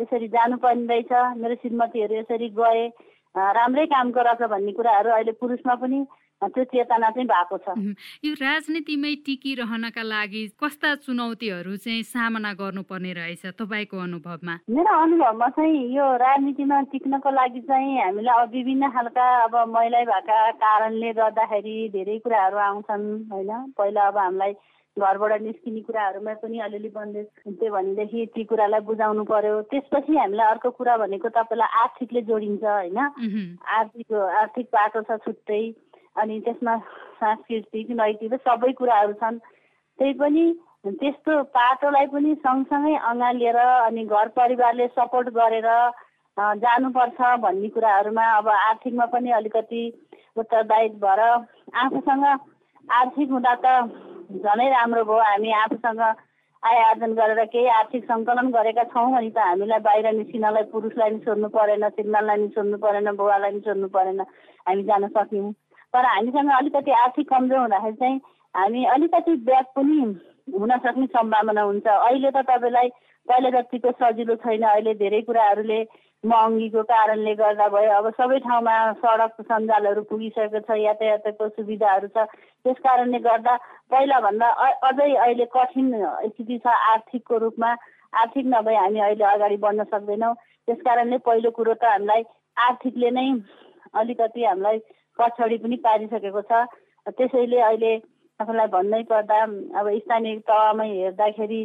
यसरी 0.01 0.29
जानुपर्ने 0.29 0.87
रहेछ। 0.89 1.13
मेरो 1.37 1.55
श्रीमतीहरू 1.55 2.15
यसरी 2.17 2.49
गए 2.49 2.87
राम्रै 3.35 3.87
काम 3.87 4.13
रहेछ 4.17 4.43
भन्ने 4.49 4.73
कुराहरू 4.73 5.11
अहिले 5.11 5.33
पुरुषमा 5.41 5.75
पनि 5.83 6.05
त्यो 6.43 6.65
चेतना 6.65 7.11
चाहिँ 7.15 7.27
भएको 7.29 7.57
छ। 7.63 7.95
यो 8.25 8.33
राजनीतिमै 8.35 9.15
टिकिरहनका 9.27 10.03
लागि 10.03 10.43
कस्ता 10.59 10.95
चुनौतीहरू 11.07 11.77
चाहिँ 11.77 12.03
सामना 12.03 12.53
गर्नुपर्ने 12.59 13.13
रहेछ 13.15 13.55
तपाईँको 13.61 13.97
अनुभवमा? 14.03 14.55
मेरो 14.67 14.93
अनुभवमा 15.03 15.49
चाहिँ 15.55 15.95
यो 15.95 16.07
राजनीतिमा 16.19 16.81
टिक्नको 16.91 17.31
लागि 17.31 17.61
चाहिँ 17.63 17.95
हामीलाई 18.01 18.47
विभिन्न 18.59 18.91
खालका 18.91 19.27
अब 19.45 19.55
महिला 19.71 20.03
भएका 20.03 20.51
कारणले 20.59 21.13
गर्दाखेरि 21.15 21.77
धेरै 21.95 22.19
कुराहरू 22.27 22.59
आउँछन् 22.59 23.07
होइन? 23.31 23.51
पहिला 23.79 24.03
अब 24.03 24.19
हामीलाई 24.19 24.53
घरबाट 24.97 25.41
निस्किने 25.43 25.81
कुराहरूमा 25.83 26.33
पनि 26.43 26.59
अलिअलि 26.61 26.89
बन्देज 26.95 27.27
हुन्थ्यो 27.47 27.71
भनेदेखि 27.73 28.27
ती 28.35 28.45
कुरालाई 28.45 28.81
बुझाउनु 28.85 29.25
पर्यो। 29.25 29.61
त्यसपछि 29.71 30.17
हामीलाई 30.17 30.51
अर्को 30.53 30.71
कुरा 30.71 30.97
भनेको 30.97 31.29
तपाईँलाई 31.33 31.71
आर्थिकले 31.83 32.23
जोडिन्छ 32.29 32.65
होइन। 32.65 32.99
आर्थिक 32.99 34.13
आर्थिक 34.13 34.67
बाटो 34.73 35.03
छ 35.09 35.17
छुट्टै 35.25 35.63
अनि 36.17 36.41
त्यसमा 36.45 36.77
सांस्कृतिक 37.21 37.91
नैतिक 37.97 38.35
सबै 38.45 38.73
कुराहरू 38.75 39.13
छन्। 39.17 39.39
त्यही 39.99 40.13
पनि 40.21 40.45
त्यस्तो 40.85 41.43
पाटोलाई 41.57 42.07
पनि 42.13 42.35
सँगसँगै 42.45 42.95
अँगालिएर 43.09 43.57
अनि 43.57 44.05
घर 44.05 44.29
परिवारले 44.37 44.87
सपोर्ट 44.93 45.29
गरेर 45.33 45.69
जानुपर्छ 46.37 47.21
भन्ने 47.41 47.69
कुराहरूमा 47.73 48.25
अब 48.37 48.49
आर्थिकमा 48.51 49.07
पनि 49.09 49.31
अलिकति 49.33 49.83
उत्तरदायित्व 50.37 51.07
भएर 51.07 51.21
आफूसँग 51.81 52.25
आर्थिक 52.89 53.31
हुँदा 53.31 53.55
त 53.65 54.12
झनै 54.41 54.69
राम्रो 54.71 55.05
भयो। 55.05 55.19
हामी 55.23 55.51
आफूसँग 55.63 56.01
आय 56.63 56.79
आर्जन 56.81 57.13
गरेर 57.19 57.45
केही 57.53 57.67
आर्थिक 57.77 58.05
सङ्कलन 58.07 58.51
गरेका 58.57 58.83
छौँ 58.95 59.11
भने 59.13 59.31
त 59.31 59.39
हामीलाई 59.43 59.81
बाहिर 59.87 60.07
निस्किनलाई 60.15 60.65
पुरुषलाई 60.73 61.11
नि 61.11 61.19
सोध्नु 61.27 61.49
परेन 61.51 61.89
श्रीमानलाई 61.89 62.39
नि 62.43 62.49
सोध्नु 62.55 62.79
परेन 62.85 63.11
बुवालाई 63.19 63.53
नि 63.53 63.61
सोध्नु 63.67 63.89
परेन। 63.97 64.21
हामी 64.69 64.83
जान 64.87 65.07
सक्यौँ। 65.17 65.53
तर 65.95 66.05
हामीसँग 66.07 66.51
अलिकति 66.59 66.91
आर्थिक 67.03 67.29
कमजोर 67.29 67.59
हुँदाखेरि 67.59 67.97
चाहिँ 67.99 68.21
हामी 68.55 68.85
अलिकति 68.95 69.33
ब्याग 69.49 69.67
पनि 69.77 69.99
हुन 70.55 70.73
सक्ने 70.87 71.07
सम्भावना 71.17 71.63
हुन्छ। 71.63 71.87
अहिले 71.87 72.31
त 72.31 72.47
तपाईँलाई 72.47 72.89
पहिला 73.29 73.51
जतिको 73.59 73.91
सजिलो 73.99 74.35
छैन 74.47 74.63
अहिले 74.63 74.95
धेरै 75.03 75.21
कुराहरूले 75.27 75.83
महँगीको 76.25 76.83
कारणले 76.87 77.35
गर्दा 77.35 77.67
भयो। 77.69 77.93
अब 77.93 78.09
सबै 78.15 78.39
ठाउँमा 78.47 78.75
सडक 79.03 79.41
सञ्जालहरू 79.43 80.03
पुगिसकेको 80.11 80.61
छ 80.67 80.79
यातायातको 80.79 81.49
सुविधाहरू 81.49 82.09
छ। 82.15 82.27
त्यस 82.63 82.79
कारणले 82.79 83.19
गर्दा 83.27 83.55
पहिलाभन्दा 83.91 84.49
अझै 84.87 85.11
अहिले 85.15 85.47
कठिन 85.51 85.91
स्थिति 86.31 86.59
छ 86.59 86.67
आर्थिकको 86.93 87.39
रूपमा। 87.45 87.71
आर्थिक 88.23 88.47
नभए 88.55 88.75
हामी 88.77 89.01
अहिले 89.01 89.25
अगाडि 89.25 89.57
बढ्न 89.67 89.85
सक्दैनौँ। 89.91 90.35
त्यस 90.69 90.81
कारणले 90.87 91.19
पहिलो 91.27 91.51
कुरो 91.59 91.75
त 91.75 91.85
हामीलाई 91.91 92.23
आर्थिकले 92.57 93.11
नै 93.11 93.29
अलिकति 93.99 94.45
हामीलाई 94.45 94.79
पछाडि 95.19 95.57
पनि 95.59 95.77
पारिसकेको 95.83 96.43
छ। 96.47 96.53
त्यसैले 97.19 97.61
अहिले 97.61 97.93
तपाईँलाई 98.41 98.67
भन्नै 98.71 99.03
पर्दा 99.11 99.43
अब 99.75 99.87
स्थानीय 99.99 100.39
तहमै 100.47 100.89
हेर्दाखेरि 100.89 101.63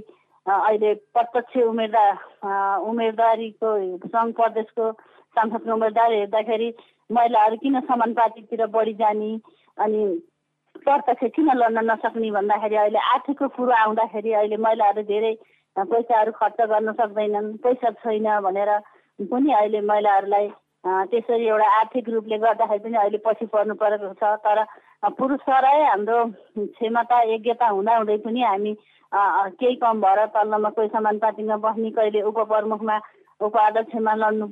अहिले 0.48 0.94
प्रत्यक्ष 1.14 1.58
उम्मेदवार 1.60 2.80
उम्मेदवारीको 2.82 3.72
सङ्घ 4.08 4.34
प्रदेशको 4.36 4.92
सांसदको 5.36 5.74
उम्मेदवार 5.74 6.12
हेर्दाखेरि 6.14 6.70
महिलाहरू 7.10 7.58
किन 7.58 7.80
समानुपातितिर 7.82 8.66
बढी 8.70 8.94
जाने 8.96 9.32
अनि 9.78 10.04
प्रत्यक्ष 10.86 11.32
किन 11.36 11.52
लड्न 11.54 11.84
नसक्ने 11.92 12.32
भन्दाखेरि 12.32 12.76
अहिले 12.78 13.00
आर्थिकको 13.08 13.48
कुरो 13.58 13.74
आउँदाखेरि 13.76 14.34
अहिले 14.34 14.58
महिलाहरू 14.60 15.04
धेरै 15.06 15.34
पैसाहरू 15.76 16.32
खर्च 16.32 16.62
गर्न 16.66 16.94
सक्दैनन् 16.94 17.52
पैसा 17.60 17.92
छैन 18.00 18.30
भनेर 18.42 18.72
पनि 19.20 19.54
अहिले 19.54 19.82
महिलाहरूलाई 19.84 20.48
त्यसरी 20.88 21.46
एउटा 21.48 21.68
आर्थिक 21.80 22.10
रूपले 22.10 22.38
गर्दाखेरि 22.38 22.84
पनि 22.84 22.98
अहिले 22.98 23.18
पछि 23.26 23.46
पर्नु 23.54 23.74
परेको 23.76 24.14
छ। 24.14 24.24
तर 24.46 24.64
पुरुष 25.20 25.40
सराय 25.44 25.84
हाम्रो 25.84 26.24
क्षमता 26.58 27.22
योग्यता 27.34 27.68
हुँदाहुँदै 27.68 28.18
पनि 28.26 28.42
हामी 28.42 28.74
केही 29.12 29.76
कम 29.84 30.02
भएर 30.02 30.26
तल्लोमा 30.36 30.70
कोही 30.76 30.88
समानुपातिमा 30.96 31.56
बस्ने 31.64 31.92
कहिले 31.92 32.22
उपप्रमुखमा 32.32 32.98
उपाध्यक्षमा 33.40 34.14
लड्नु 34.16 34.48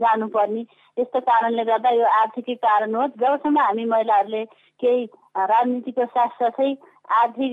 जानुपर्ने 0.00 0.60
यस्तो 0.96 1.20
कारणले 1.20 1.64
गर्दा 1.64 1.90
यो 1.90 2.06
आर्थिकै 2.20 2.54
कारण 2.64 2.94
हो। 2.94 3.06
जबसम्म 3.20 3.58
हामी 3.58 3.84
महिलाहरूले 3.84 4.44
केही 4.80 5.04
राजनीतिको 5.52 6.04
साथसाथै 6.16 6.72
आर्थिक 7.20 7.52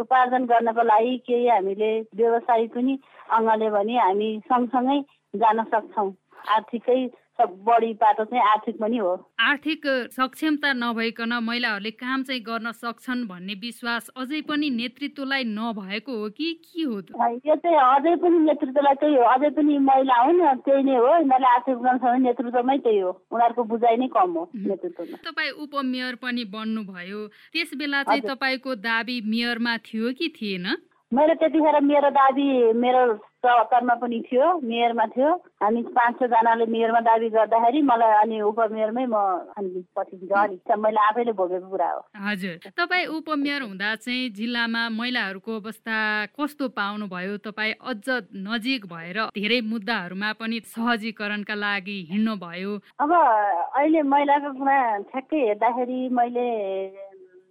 उपार्जन 0.00 0.44
गर्नको 0.46 0.82
लागि 0.92 1.16
केही 1.26 1.48
हामीले 1.48 1.90
व्यवसाय 2.16 2.66
पनि 2.76 2.98
अँगाल्यो 3.36 3.70
भने 3.70 3.98
हामी 3.98 4.28
सँगसँगै 4.48 5.00
जान 5.34 5.64
सक्छौँ। 5.64 6.10
आर्थिकै 6.48 7.00
बढी 7.40 7.92
बाटो 8.00 8.24
चाहिँ 8.24 8.42
आर्थिक 8.44 8.76
पनि 8.80 8.96
हो। 8.96 9.12
आर्थिक 9.40 9.86
सक्षमता 10.12 10.72
नभइकन 10.72 11.32
महिलाहरूले 11.42 11.90
काम 11.90 12.22
चाहिँ 12.22 12.40
गर्न 12.44 12.72
सक्छन् 12.72 13.24
भन्ने 13.28 13.54
विश्वास 13.54 14.10
अझै 14.16 14.40
पनि 14.44 14.68
नेतृत्वलाई 14.70 15.44
नभएको 15.48 16.16
हो 16.20 16.28
कि 16.36 16.52
के 16.64 16.82
हो 16.82 17.00
यो 17.48 17.56
चाहिँ 17.56 17.78
अझै 17.80 18.14
पनि 18.20 18.38
नेतृत्वलाई 18.44 18.94
त्यही 19.00 19.16
हो। 19.16 19.24
अझै 19.24 19.50
पनि 19.56 19.78
महिला 19.78 20.16
हुन् 20.20 20.40
त्यही 20.68 20.82
नै 20.84 20.96
हो। 20.96 21.08
यिनीहरूले 21.16 21.48
आर्थिक 21.48 21.76
गर्न 21.80 21.98
सक्ने 21.98 22.18
नेतृत्वमै 22.28 22.78
त्यही 22.78 22.98
हो। 22.98 23.10
उनीहरूको 23.32 23.64
बुझाइ 23.72 23.96
नै 23.96 24.08
कम 24.12 24.30
हो 24.36 24.44
नेतृत्वमा। 24.54 25.16
तपाईँ 25.24 25.56
उपमेयर 25.64 26.14
पनि 26.20 26.44
बन्नुभयो। 26.44 27.26
त्यस 27.52 27.74
बेला 27.80 28.02
चाहिँ 28.02 28.22
तपाईँको 28.28 28.74
दाबी 28.84 29.20
मेयरमा 29.24 29.76
थियो 29.88 30.12
कि 30.12 30.28
थिएन? 30.36 30.66
मेरो 31.12 31.34
त्यतिखेर 31.34 31.80
मेरो 31.82 32.10
दाबी 32.14 32.46
मेरो 32.78 33.02
सहकर्मा 33.42 33.94
पनि 33.98 34.18
थियो 34.30 34.46
मेयरमा 34.62 35.06
थियो। 35.10 35.30
हामी 35.58 35.82
पाँच 35.96 36.14
छजनाले 36.20 36.66
मेयरमा 36.70 37.00
दाबी 37.02 37.28
गर्दाखेरि 37.34 37.80
मलाई 37.82 38.12
अनि 38.22 38.40
उपमेयरमै 38.46 39.06
म 39.10 39.16
अनि 39.58 39.82
पछि 39.96 40.16
झन् 40.30 40.78
मैले 40.78 41.00
आफैले 41.02 41.32
भोगेको 41.34 41.68
कुरा 41.70 41.90
हो। 41.90 42.00
हजुर। 42.14 42.70
तपाईँ 42.78 43.06
उपमेयर 43.18 43.62
हुँदा 43.62 43.94
चाहिँ 44.06 44.30
जिल्लामा 44.38 44.82
महिलाहरूको 45.00 45.56
अवस्था 45.58 45.98
कस्तो 46.38 46.68
पाउनु 46.78 47.06
भयो 47.10 47.36
तपाईँ 47.42 47.74
अझ 47.90 48.06
नजिक 48.46 48.86
भएर 48.86 49.18
धेरै 49.34 49.60
मुद्दाहरूमा 49.66 50.32
पनि 50.38 50.60
सहजीकरणका 50.70 51.54
लागि 51.58 51.98
हिँड्नु 52.10 52.34
भयो 52.38 52.72
अब 53.02 53.10
अहिले 53.10 54.02
महिलाको 54.14 54.50
कुरा 54.62 54.78
ठ्याक्कै 55.10 55.40
हेर्दाखेरि 55.48 56.00
मैले 56.12 56.48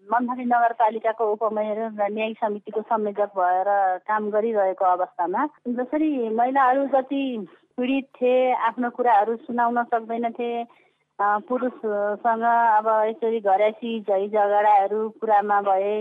मनथरी 0.09 0.45
नगरपालिकाको 0.45 1.25
उपमेयर 1.31 1.79
र 1.93 2.07
न्यायिक 2.09 2.37
समितिको 2.39 2.81
संयोजक 2.83 3.33
भएर 3.35 3.69
काम 4.03 4.29
गरिरहेको 4.29 4.85
अवस्थामा 4.87 5.45
जसरी 5.75 6.09
महिलाहरू 6.31 6.85
जति 6.89 7.23
पीडित 7.77 8.07
थिए 8.15 8.39
आफ्नो 8.63 8.89
कुराहरू 8.91 9.35
सुनाउन 9.39 9.83
सक्दैनथे 9.85 10.49
पुरुषसँग 11.45 12.43
अब 12.43 12.87
यसरी 13.05 13.39
घरैसी 13.41 13.93
झै 14.01 14.27
झगडाहरू 14.27 15.07
कुरामा 15.19 15.61
भए 15.63 15.93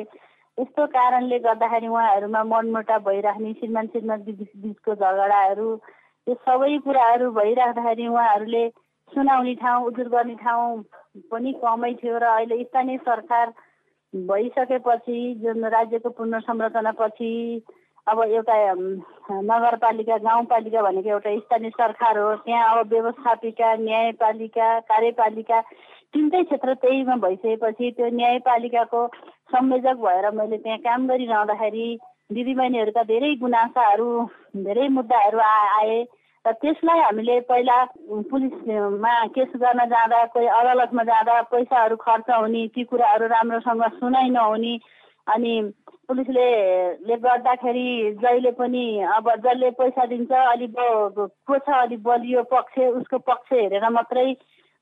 यस्तो 0.59 0.87
कारणले 0.89 1.39
गर्दाखेरि 1.41 1.87
उहाँहरूमा 1.89 2.43
मनमुटा 2.47 2.99
भइराख्ने 3.05 3.53
श्रीमान 3.55 3.87
श्रीमान 3.89 4.25
बिचको 4.25 4.95
झगडाहरू 4.97 5.71
यो 6.27 6.35
सबै 6.43 6.77
कुराहरू 6.83 7.31
भइराख्दाखेरि 7.35 8.07
उहाँहरूले 8.09 8.69
सुनाउने 9.13 9.55
ठाउँ 9.57 9.87
उजुर 9.87 10.09
गर्ने 10.11 10.35
ठाउँ 10.39 10.83
पनि 11.31 11.53
कमै 11.61 11.95
थियो 11.97 12.19
र 12.19 12.35
अहिले 12.35 12.63
स्थानीय 12.65 12.97
सरकार 13.05 13.53
भइसकेपछि 14.15 15.35
जुन 15.43 15.65
राज्यको 15.69 16.11
पुनर्संरचनापछि 16.11 17.63
अब 18.07 18.23
एउटा 18.25 18.55
नगरपालिका 18.73 20.17
गाउँपालिका 20.19 20.83
भनेको 20.83 21.09
एउटा 21.09 21.37
स्थानीय 21.39 21.71
सरकार 21.71 22.19
हो 22.19 22.35
त्यहाँ 22.45 22.79
अब 22.79 22.89
व्यवस्थापिका 22.93 23.75
न्यायपालिका 23.85 24.69
कार्यपालिका 24.89 25.61
तिनटै 26.15 26.43
क्षेत्र 26.45 26.75
त्यहीमा 26.75 27.17
भइसकेपछि 27.27 27.91
त्यो 27.97 28.09
न्यायपालिकाको 28.17 29.07
संयोजक 29.53 30.01
भएर 30.05 30.31
मैले 30.41 30.59
त्यहाँ 30.59 30.79
काम 30.89 31.07
गरिरहँदाखेरि 31.09 31.89
दिदीबहिनीहरूका 32.33 33.03
धेरै 33.13 33.35
गुनासाहरू 33.45 34.09
धेरै 34.65 34.89
मुद्दाहरू 34.89 35.39
आए। 35.45 36.05
र 36.49 36.53
त्यसलाई 36.55 36.99
हामीले 36.99 37.39
पहिला 37.45 37.77
पुलिसमा 38.25 39.13
केस 39.29 39.51
गर्न 39.55 39.85
जाँदा 39.87 40.25
कोही 40.33 40.47
अदालतमा 40.49 41.03
जाँदा 41.05 41.41
पैसाहरू 41.45 41.97
खर्च 41.99 42.31
हुने 42.33 42.67
ती 42.73 42.85
कुराहरू 42.85 43.27
राम्रोसँग 43.29 43.83
सुनाइ 43.95 44.29
नहुने 44.31 44.73
अनि 45.27 45.53
पुलिसले 46.09 46.47
ले 47.05 47.17
गर्दाखेरि 47.19 47.89
जहिले 48.17 48.51
पनि 48.57 48.85
अब 49.07 49.29
जसले 49.39 49.71
पैसा 49.77 50.05
दिन्छ 50.07 50.33
अलिक 50.33 50.75
को 51.45 51.59
छ 51.59 51.69
अलिक 51.77 52.03
बलियो 52.03 52.43
पक्ष 52.49 52.79
उसको 52.97 53.19
पक्ष 53.21 53.53
हेरेर 53.53 53.89
मात्रै 53.91 54.27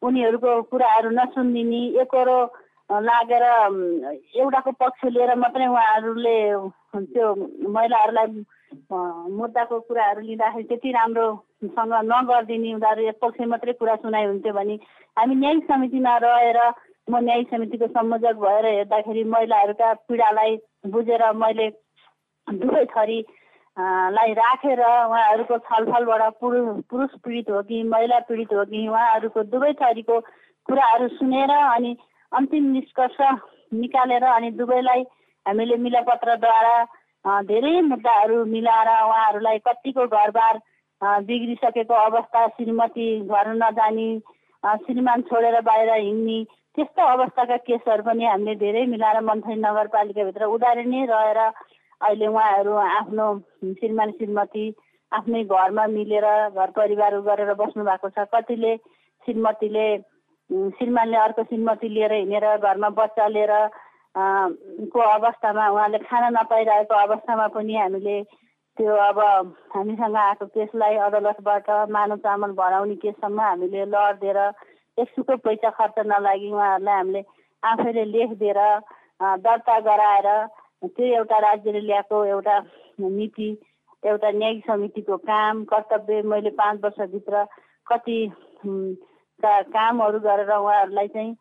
उनीहरूको 0.02 0.52
कुराहरू 0.70 1.10
नसुनिदिने 1.10 1.82
एकरो 2.00 2.38
लागेर 2.90 3.46
एउटाको 4.38 4.72
पक्ष 4.78 5.04
लिएर 5.10 5.34
मात्रै 5.36 5.66
उहाँहरूले 5.66 6.38
त्यो 6.94 7.34
महिलाहरूलाई 7.70 8.44
मुद्दाको 9.34 9.80
कुराहरू 9.82 10.20
लिँदाखेरि 10.22 10.68
त्यति 10.68 10.92
राम्रोसँग 11.62 12.12
नगरिदिने 12.12 12.72
उनीहरू 12.74 13.02
एक 13.02 13.16
पक्ष 13.16 13.40
मात्रै 13.42 13.72
कुरा 13.74 13.94
सुनाइ 13.96 14.24
हुन्थ्यो 14.26 14.52
भने 14.52 14.74
हामी 15.16 15.34
न्यायिक 15.36 15.64
समितिमा 15.64 16.16
रहेर 16.18 16.58
म 17.08 17.16
न्यायिक 17.18 17.48
समितिको 17.48 17.86
संयोजक 17.88 18.36
भएर 18.36 18.66
हेर्दाखेरि 18.66 19.24
महिलाहरूका 19.26 19.92
पीडालाई 20.04 20.56
बुझेर 20.86 21.22
मैले 21.34 21.68
दुवै 22.46 22.84
थरी 22.86 23.18
लाई 24.10 24.32
राखेर 24.34 24.80
उहाँहरूको 24.80 25.58
छलफलबाट 25.60 26.36
पुरुष 26.36 26.84
पुरुष 26.90 27.16
पीडित 27.24 27.50
हो 27.50 27.62
कि 27.62 27.82
महिला 27.86 28.18
पीडित 28.28 28.52
हो 28.52 28.64
कि 28.66 28.86
उहाँहरूको 28.86 29.42
दुवै 29.46 29.72
थरीको 29.74 30.20
कुराहरू 30.68 31.08
सुनेर 31.16 31.56
अनि 31.56 31.96
अन्तिम 32.32 32.70
निष्कर्ष 32.72 33.18
निकालेर 33.74 34.24
अनि 34.28 34.50
दुवैलाई 34.52 35.02
हामीले 35.46 35.76
मिलपत्रद्वारा 35.80 36.78
धेरै 37.44 37.80
मुद्दाहरू 37.82 38.44
मिलाएर 38.46 38.88
उहाँहरूलाई 39.00 39.58
कतिको 39.64 40.06
घरबार 40.08 40.60
बिग्रिसकेको 41.02 41.94
अवस्था 41.94 42.46
श्रीमती 42.48 43.08
घर 43.20 43.52
नजाने 43.54 44.08
श्रीमान 44.84 45.22
छोडेर 45.28 45.60
बाहिर 45.62 45.90
हिँड्ने 45.94 46.38
त्यस्तो 46.76 47.02
अवस्थाका 47.06 47.56
केसहरू 47.66 48.02
पनि 48.02 48.24
हामीले 48.24 48.54
धेरै 48.56 48.84
मिलाएर 48.86 49.20
मन्थनी 49.24 49.56
नगरपालिकाभित्र 49.60 50.44
उदाहरण 50.56 50.88
नै 50.90 51.04
रहेर 51.06 51.38
अहिले 51.38 52.26
उहाँहरू 52.26 52.74
आफ्नो 52.88 53.26
श्रीमान 53.76 54.10
श्रीमती 54.16 54.64
आफ्नै 55.12 55.42
घरमा 55.44 55.86
मिलेर 55.88 56.26
घर 56.50 56.70
परिवार 56.76 57.20
गरेर 57.28 57.52
बस्नु 57.60 57.84
भएको 57.84 58.08
छ। 58.08 58.26
कतिले 58.34 58.76
श्रीमतीले 59.26 59.86
श्रीमानले 60.76 61.16
अर्को 61.16 61.42
श्रीमती 61.44 61.88
लिएर 61.88 62.12
हिँडेर 62.12 62.46
घरमा 62.56 62.88
बच्चा 62.98 63.26
लिएर 63.36 63.52
को 64.92 65.00
अवस्थामा 65.00 65.68
उहाँले 65.70 65.98
खाना 66.04 66.28
नपाइरहेको 66.40 66.94
अवस्थामा 66.94 67.46
पनि 67.54 67.76
हामीले 67.76 68.20
त्यो 68.78 68.94
अब 69.02 69.18
हामीसँग 69.72 70.16
आएको 70.18 70.46
केसलाई 70.48 70.96
अदालतबाट 71.02 71.68
मानव 71.90 72.16
चामल 72.18 72.50
भराउने 72.54 72.94
केससम्म 72.98 73.40
हामीले 73.40 73.84
लडिदिएर 73.86 74.38
एकसुको 74.98 75.36
पैसा 75.38 75.70
खर्च 75.72 75.98
नलागि 76.06 76.50
उहाँहरूलाई 76.50 76.94
हामीले 76.94 77.22
आफैले 77.62 78.04
लेखिदिएर 78.06 78.60
दर्ता 79.40 79.78
गराएर 79.82 80.28
त्यो 80.86 81.06
एउटा 81.14 81.38
राज्यले 81.40 81.80
ल्याएको 81.82 82.24
एउटा 82.26 82.58
नीति 83.00 83.48
एउटा 84.02 84.30
न्यायिक 84.32 84.64
समितिको 84.66 85.16
काम 85.24 85.64
कर्तव्य 85.66 86.20
मैले 86.24 86.50
पाँच 86.54 86.80
वर्षभित्र 86.84 87.44
कति 87.86 88.18
कामहरू 89.72 90.18
गरेर 90.20 90.50
उहाँहरूलाई 90.52 91.08
चाहिँ 91.08 91.32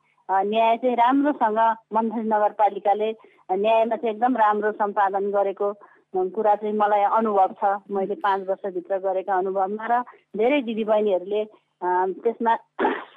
न्याय 0.46 0.78
चाहिँ 0.78 0.96
राम्रोसँग 0.96 1.60
मन्त्री 1.94 2.24
नगरपालिकाले 2.26 3.12
न्यायमा 3.56 3.96
चाहिँ 3.96 4.16
एकदम 4.16 4.38
राम्रो 4.38 4.72
सम्पादन 4.74 5.30
गरेको 5.32 5.72
कुरा 6.16 6.56
चाहिँ 6.56 6.76
मलाई 6.76 7.04
अनुभव 7.20 7.52
छ। 7.60 7.64
मैले 7.92 8.16
पाँच 8.24 8.48
वर्षभित्र 8.48 8.98
गरेका 9.04 9.34
अनुभवमा 9.38 9.86
र 9.86 10.02
धेरै 10.38 10.62
दिदीबहिनीहरूले 10.64 11.44
त्यसमा 12.24 12.54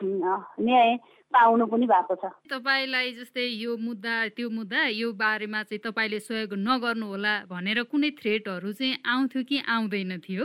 न्याय 0.03 0.97
पाउनु 1.33 1.65
पनि 1.69 1.87
भएको 1.87 2.15
छ। 2.17 2.25
तपाईँलाई 2.51 3.09
जस्तै 3.21 3.45
यो 3.63 3.77
मुद्दा 3.77 4.15
त्यो 4.37 4.49
मुद्दा 4.51 4.81
यो 4.97 5.13
बारेमा 5.13 5.63
चाहिँ 5.69 5.83
तपाईँले 5.85 6.19
सहयोग 6.25 6.53
नगर्नु 6.57 7.07
होला 7.07 7.35
भनेर 7.53 7.83
कुनै 7.93 8.11
थ्रेटहरू 8.19 8.73
चाहिँ 8.73 9.01
आउँथ्यो 9.05 9.43
कि 9.45 9.57
आउँदैन 9.69 10.13
थियो? 10.25 10.45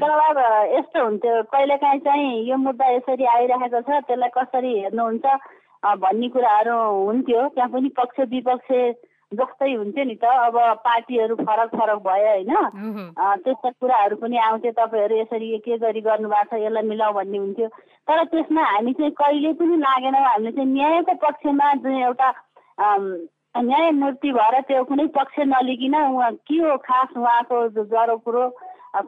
दबाब 0.00 0.38
यस्तो 0.74 1.04
हुन्थ्यो। 1.04 1.34
कहिलेकाहीँ 1.52 2.00
चाहिँ 2.00 2.48
यो 2.48 2.56
मुद्दा 2.56 2.86
यसरी 2.96 3.24
आइरहेको 3.36 3.80
छ 3.80 4.00
त्यसलाई 4.08 4.32
कसरी 4.36 4.72
हेर्नुहुन्छ 4.80 5.26
भन्ने 6.00 6.28
कुराहरू 6.32 6.76
हुन्थ्यो। 7.06 7.40
त्यहाँ 7.54 7.70
पनि 7.70 7.88
पक्ष 8.00 8.16
विपक्ष 8.32 8.68
जस्तै 9.32 9.72
हुन्थ्यो 9.72 10.04
नि 10.04 10.14
त। 10.14 10.24
अब 10.26 10.56
पार्टीहरू 10.84 11.34
फरक 11.46 11.68
फरक 11.78 11.98
भयो 12.06 12.30
होइन। 12.30 12.54
त्यस्ता 13.44 13.70
कुराहरू 13.80 14.16
पनि 14.22 14.36
आउँथ्यो 14.36 14.72
तपाईँहरू 14.78 15.16
यसरी 15.16 15.58
के 15.64 15.76
गरी 15.78 16.00
गर्नुभएको 16.02 16.56
छ 16.56 16.60
यसलाई 16.62 16.82
मिलाऊ 16.90 17.12
भन्ने 17.14 17.38
हुन्थ्यो। 17.38 17.68
तर 18.08 18.24
त्यसमा 18.32 18.62
हामी 18.70 18.92
चाहिँ 18.98 19.12
कहिले 19.20 19.52
पनि 19.54 19.76
लागेनौँ। 19.86 20.24
हामीले 20.26 20.52
चाहिँ 20.52 20.70
न्यायको 20.72 21.14
पक्षमा 21.22 21.72
जुन 21.82 21.96
एउटा 22.02 22.28
न्यायमूर्ति 23.60 24.30
भएर 24.32 24.60
त्यो 24.66 24.82
कुनै 24.84 25.06
पक्ष 25.14 25.38
नलिकन 25.46 25.94
उहाँ 25.94 26.32
के 26.46 26.58
हो 26.62 26.76
खास 26.86 27.16
उहाँको 27.16 27.56
जरो 27.86 28.16
कुरो 28.26 28.44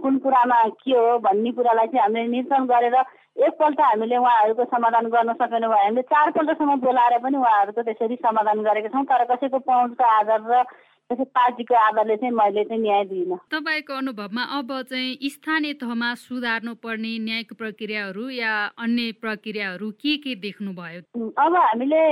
कुन 0.02 0.18
कुरामा 0.22 0.58
के 0.82 0.94
हो 0.94 1.18
भन्ने 1.18 1.50
कुरालाई 1.50 1.86
चाहिँ 1.86 2.02
हामीले 2.02 2.26
निरीक्षण 2.30 2.66
गरेर 2.66 2.96
एकपल्ट 3.36 3.80
हामीले 3.80 4.16
उहाँहरूको 4.16 4.64
समाधान 4.64 5.06
गर्न 5.08 5.32
सकेनौँ 5.32 5.70
भने 5.70 5.82
हामीले 5.82 6.02
चारपल्टसम्म 6.12 6.76
बोलाएर 6.80 7.18
पनि 7.18 7.36
उहाँहरूको 7.36 7.82
त्यसरी 7.82 8.16
समाधान 8.22 8.62
गरेका 8.62 8.88
छौँ 8.88 9.04
तर 9.04 9.24
कसैको 9.24 9.58
पहुँचको 9.58 10.04
आधार 10.04 10.40
र 10.50 10.64
पार्टीको 11.10 11.74
आधारले 11.76 12.16
चाहिँ 12.16 12.34
मैले 12.34 12.64
चाहिँ 12.64 12.82
न्याय 12.82 13.04
दिइनँ। 13.04 13.36
तपाईँको 13.52 13.94
अनुभवमा 13.94 14.42
अब 14.58 14.70
चाहिँ 14.90 15.28
स्थानीय 15.28 15.72
तहमा 15.80 16.14
सुधार्नु 16.14 16.74
पर्ने 16.74 17.12
न्यायिक 17.18 17.52
प्रक्रियाहरू 17.52 18.28
या 18.30 18.52
अन्य 18.78 19.12
प्रक्रियाहरू 19.20 19.90
के 20.00 20.16
के 20.16 20.34
देख्नुभयो? 20.40 21.00
अब 21.36 21.56
हामीले 21.56 22.04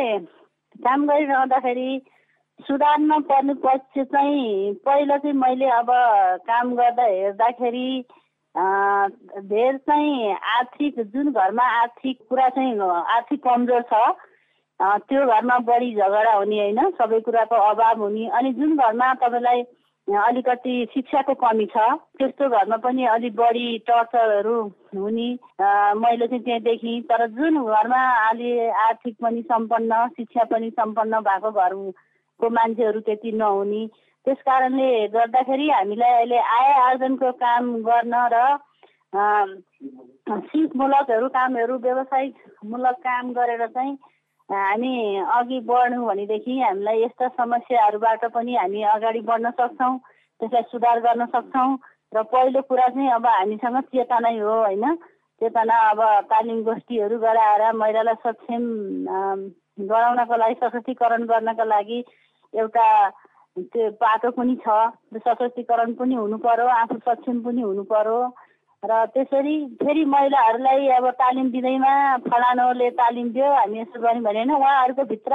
काम 0.84 1.06
गरिरहँदाखेरि 1.08 1.90
सुधार्न 2.60 3.20
पर्ने 3.20 3.54
पक्ष 3.64 4.04
चाहिँ 4.04 4.74
पहिलो 4.84 5.16
चाहिँ 5.16 5.36
मैले 5.36 5.68
अब 5.80 5.88
काम 6.44 6.74
गर्दा 6.76 7.04
हेर्दाखेरि 7.04 7.88
धेर 8.54 9.76
चाहिँ 9.78 10.34
आर्थिक 10.56 11.00
जुन 11.00 11.30
घरमा 11.32 11.64
आर्थिक 11.80 12.18
कुरा 12.28 12.48
चाहिँ 12.48 12.78
आर्थिक 13.16 13.42
कमजोर 13.44 13.82
छ 13.92 13.94
त्यो 14.80 15.26
घरमा 15.26 15.58
बढी 15.68 15.94
झगडा 15.94 16.32
हुने 16.32 16.58
होइन 16.58 16.90
सबै 16.98 17.20
कुराको 17.20 17.56
अभाव 17.70 18.02
हुने। 18.02 18.26
अनि 18.28 18.52
जुन 18.52 18.76
घरमा 18.76 19.12
तपाईँलाई 19.14 19.62
अलिकति 20.08 20.74
शिक्षाको 20.94 21.34
कमी 21.38 21.66
छ 21.70 21.78
त्यस्तो 22.18 22.48
घरमा 22.48 22.76
पनि 22.82 23.04
अलिक 23.06 23.34
बढी 23.36 23.66
टर्चरहरू 23.86 24.56
हुने 24.96 25.28
मैले 26.02 26.26
चाहिँ 26.26 26.42
त्यहाँ 26.44 26.60
देखेँ। 26.60 27.00
तर 27.06 27.26
जुन 27.30 27.62
घरमा 27.62 28.02
अलि 28.28 28.50
आर्थिक 28.88 29.16
पनि 29.22 29.42
सम्पन्न 29.52 30.06
शिक्षा 30.16 30.44
पनि 30.50 30.70
सम्पन्न 30.70 31.20
भएको 31.22 31.50
घरको 31.52 32.48
मान्छेहरू 32.50 33.00
त्यति 33.00 33.32
नहुने। 33.32 33.86
त्यस 34.26 34.36
कारणले 34.36 35.06
गर्दाखेरि 35.06 35.68
हामीलाई 35.70 36.12
अहिले 36.12 36.38
आय 36.38 36.72
आर्जनको 36.80 37.30
काम 37.38 37.74
गर्न 37.82 38.14
र 38.32 38.40
सिपमूलकहरू 40.44 41.28
कामहरू 41.28 41.76
व्यावसायिकमूलक 41.78 42.98
काम 43.00 43.32
गरेर 43.32 43.66
चाहिँ 43.66 43.94
हामी 44.48 44.94
अघि 45.32 45.60
बढ्यौँ 45.62 46.06
भनेदेखि 46.06 46.58
हामीलाई 46.60 47.02
यस्ता 47.02 47.28
समस्याहरूबाट 47.36 48.24
पनि 48.34 48.54
हामी 48.56 48.82
अगाडि 48.88 49.20
बढ्न 49.22 49.50
सक्छौँ 49.52 49.96
त्यसलाई 50.40 50.62
सुधार 50.70 51.00
गर्न 51.00 51.26
सक्छौँ 51.26 51.70
र 52.12 52.22
पहिलो 52.28 52.60
कुरा 52.62 52.88
चाहिँ 52.88 53.10
अब 53.10 53.26
हामीसँग 53.28 53.80
चेतनै 53.88 54.38
हो 54.38 54.54
होइन? 54.60 54.84
चेतना 55.40 55.76
अब 55.90 56.00
तालिम 56.26 56.62
गोष्ठीहरू 56.62 57.18
गराएर 57.18 57.62
महिलालाई 57.72 58.14
सक्षम 58.20 58.64
गराउनको 59.88 60.36
लागि 60.36 60.54
सशक्तिकरण 60.54 61.22
गर्नको 61.24 61.64
लागि 61.64 61.98
एउटा 62.54 62.86
त्यो 63.56 63.90
बाटो 64.00 64.30
पनि 64.30 64.54
छ 64.62 64.76
सशक्तिकरण 65.26 65.92
पनि 65.98 66.14
हुनु 66.14 66.36
पर्यो 66.38 66.66
आफू 66.76 66.96
सक्षम 67.06 67.40
पनि 67.42 67.60
हुनु 67.62 67.82
पर्यो। 67.90 68.18
र 68.82 69.04
त्यसरी 69.14 69.54
फेरि 69.80 70.04
महिलाहरूलाई 70.06 70.88
अब 70.96 71.08
तालिम 71.20 71.50
दिँदैमा 71.50 71.92
फलानोले 72.28 72.90
तालिम 73.00 73.28
दियो 73.32 73.48
हामी 73.54 73.80
यसो 73.80 74.00
गऱ्यौँ 74.00 74.22
भने 74.24 74.38
होइन 74.38 74.52
उहाँहरूको 74.56 75.04
भित्र 75.10 75.32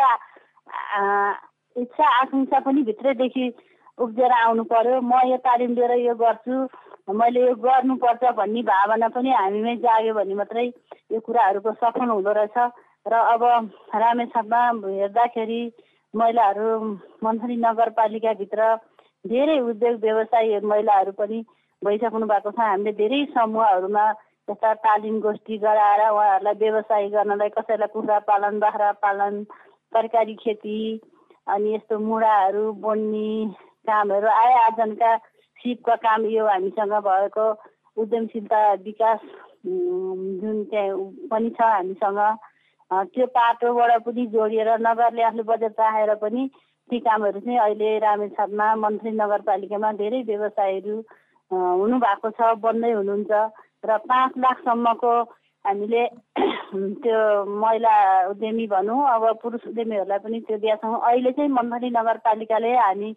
इच्छा 1.75 2.06
आकाङ्क्षा 2.21 2.60
पनि 2.65 2.82
भित्रैदेखि 2.89 3.45
उब्जेर 3.97 4.32
आउनु 4.32 4.63
पर्यो। 4.71 5.01
म 5.01 5.13
यो 5.30 5.38
तालिम 5.45 5.75
दिएर 5.75 5.91
यो 5.99 6.15
गर्छु 6.15 6.56
मैले 7.13 7.41
यो 7.45 7.54
गर्नुपर्छ 7.62 8.23
भन्ने 8.34 8.62
भावना 8.71 9.08
पनि 9.13 9.32
हामीमै 9.32 9.75
जाग्यो 9.86 10.13
भने 10.13 10.36
मात्रै 10.41 10.65
यो 11.13 11.19
कुराहरूको 11.19 11.71
सफल 11.84 12.10
हुँदो 12.10 12.32
रहेछ। 12.32 12.58
र 13.06 13.13
अब 13.13 13.43
रामेछापमा 13.93 14.62
हेर्दाखेरि 14.89 15.62
महिलाहरू 16.15 16.67
मन्थनी 17.23 17.56
नगरपालिकाभित्र 17.58 18.75
धेरै 19.25 19.60
उद्योग 19.69 19.99
व्यवसायी 20.01 20.60
महिलाहरू 20.71 21.12
पनि 21.19 21.39
भइसक्नु 21.82 22.25
भएको 22.28 22.51
छ। 22.51 22.60
हामीले 22.60 22.91
धेरै 22.99 23.19
समूहहरूमा 23.34 24.06
यस्ता 24.47 24.73
तालिम 24.86 25.19
गोष्ठी 25.21 25.58
गराएर 25.58 26.01
उहाँहरूलाई 26.08 26.60
व्यवसाय 26.62 27.10
गर्नलाई 27.10 27.49
कसैलाई 27.58 27.93
कुखुरा 27.93 28.19
पालन 28.30 28.60
बाख्रा 28.60 28.91
पालन 29.04 29.43
तरकारी 29.93 30.36
खेती 30.43 30.80
अनि 31.47 31.73
यस्तो 31.75 31.99
मुढाहरू 31.99 32.63
बोन्ने 32.84 33.30
कामहरू 33.88 34.28
आय 34.30 34.54
आर्जनका 34.63 35.15
सिपका 35.60 35.95
काम 36.06 36.25
यो 36.32 36.45
हामीसँग 36.47 36.93
भएको 37.08 37.45
उद्यमशीलता 37.97 38.62
विकास 38.88 39.21
जुन 39.65 40.63
चाहिँ 40.71 40.91
पनि 41.32 41.49
छ 41.49 41.62
हामीसँग। 41.62 42.19
त्यो 42.91 43.26
पाटोबाट 43.28 44.02
पनि 44.04 44.26
जोडिएर 44.28 44.69
नगरले 44.80 45.21
आफ्नो 45.24 45.43
बजेट 45.43 45.71
चाहेर 45.74 46.13
पनि 46.15 46.48
ती 46.89 47.00
कामहरू 47.02 47.39
चाहिँ 47.39 47.60
अहिले 47.60 47.98
रामेछापमा 48.00 48.67
मन्त्री 48.78 49.12
नगरपालिकामा 49.13 49.91
धेरै 49.93 50.21
व्यवसायहरू 50.24 50.95
हुनुभएको 51.52 52.30
छ 52.32 52.52
बन्दै 52.62 52.91
हुनुहुन्छ 52.91 53.32
र 53.84 53.98
पाँच 54.06 54.38
लाखसम्मको 54.38 55.13
हामीले 55.65 56.04
त्यो 57.02 57.19
महिला 57.56 57.95
उद्यमी 58.30 58.67
भनौँ 58.67 59.02
अब 59.10 59.24
पुरुष 59.41 59.67
उद्यमीहरूलाई 59.67 60.19
पनि 60.19 60.39
त्यो 60.41 60.58
दिएका 60.58 60.76
छौँ 60.84 61.02
अहिले 61.02 61.32
चाहिँ 61.32 61.50
मन्थली 61.52 61.89
नगरपालिकाले 61.91 62.74
हामी 62.78 63.10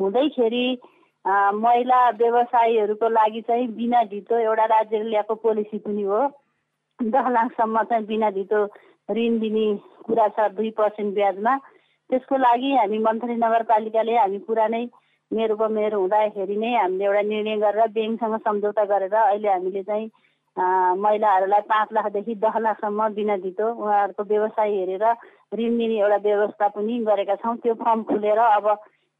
हुँदैखेरि 0.00 0.64
महिला 1.58 2.00
व्यवसायीहरूको 2.16 3.08
लागि 3.10 3.40
चाहिँ 3.42 3.66
बिना 3.74 4.02
धितो 4.06 4.38
एउटा 4.40 4.64
राज्यले 4.72 5.08
ल्याएको 5.10 5.34
पोलिसी 5.42 5.78
पनि 5.78 6.02
हो। 6.02 6.20
दस 6.98 7.26
लाखसम्म 7.30 7.82
चाहिँ 7.84 8.06
बिना 8.06 8.30
धितो 8.30 8.66
ऋण 9.08 9.38
दिने 9.38 9.66
कुरा 10.06 10.28
छ 10.36 10.48
दुई 10.56 10.70
पर्सेन्ट 10.78 11.14
ब्याजमा। 11.14 11.56
त्यसको 12.10 12.36
लागि 12.36 12.70
हामी 12.76 12.98
मन्थली 12.98 13.34
नगरपालिकाले 13.36 14.16
हामी 14.16 14.38
पुरानै 14.46 14.84
मेरो 15.30 15.54
उपमेयर 15.54 15.94
हुँदाखेरि 15.94 16.56
नै 16.56 16.72
हामीले 16.76 17.04
एउटा 17.04 17.22
निर्णय 17.28 17.56
गरेर 17.64 17.86
ब्याङ्कसँग 17.96 18.36
सम्झौता 18.44 18.84
गरेर 18.92 19.14
अहिले 19.14 19.48
हामीले 19.48 19.82
चाहिँ 19.88 20.08
महिलाहरूलाई 20.56 21.60
पाँच 21.72 21.88
लाखदेखि 21.94 22.34
दस 22.44 22.56
लाखसम्म 22.66 23.08
बिना 23.14 23.36
दितो 23.44 23.66
उहाँहरूको 23.72 24.22
व्यवसाय 24.32 24.70
हेरेर 24.76 25.04
ऋण 25.58 25.76
दिने 25.78 25.98
एउटा 26.00 26.16
व्यवस्था 26.24 26.68
पनि 26.76 26.98
गरेका 27.08 27.34
छौँ। 27.42 27.56
त्यो 27.62 27.74
फर्म 27.82 28.02
खुलेर 28.08 28.38
अब 28.38 28.66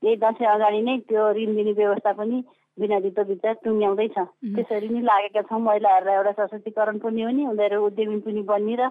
यही 0.03 0.17
दसैँ 0.25 0.49
अगाडि 0.49 0.81
नै 0.83 0.97
त्यो 1.09 1.31
ऋण 1.37 1.55
दिने 1.57 1.73
व्यवस्था 1.73 2.13
पनि 2.19 2.43
बिना 2.79 2.99
दितो 3.01 3.23
विचार 3.29 3.55
टुङ्ग्याउँदैछ। 3.65 4.19
त्यसरी 4.57 4.89
नै 4.89 5.01
लागेका 5.03 5.43
छौँ। 5.47 5.61
महिलाहरूलाई 5.61 6.17
एउटा 6.17 6.33
सशक्तिकरण 6.41 6.99
पनि 7.05 7.23
हो 7.23 7.31
नि। 7.31 7.47
उनीहरू 7.53 7.85
उद्यमी 7.87 8.19
पनि 8.27 8.43
बन्ने 8.51 8.75
र 8.81 8.91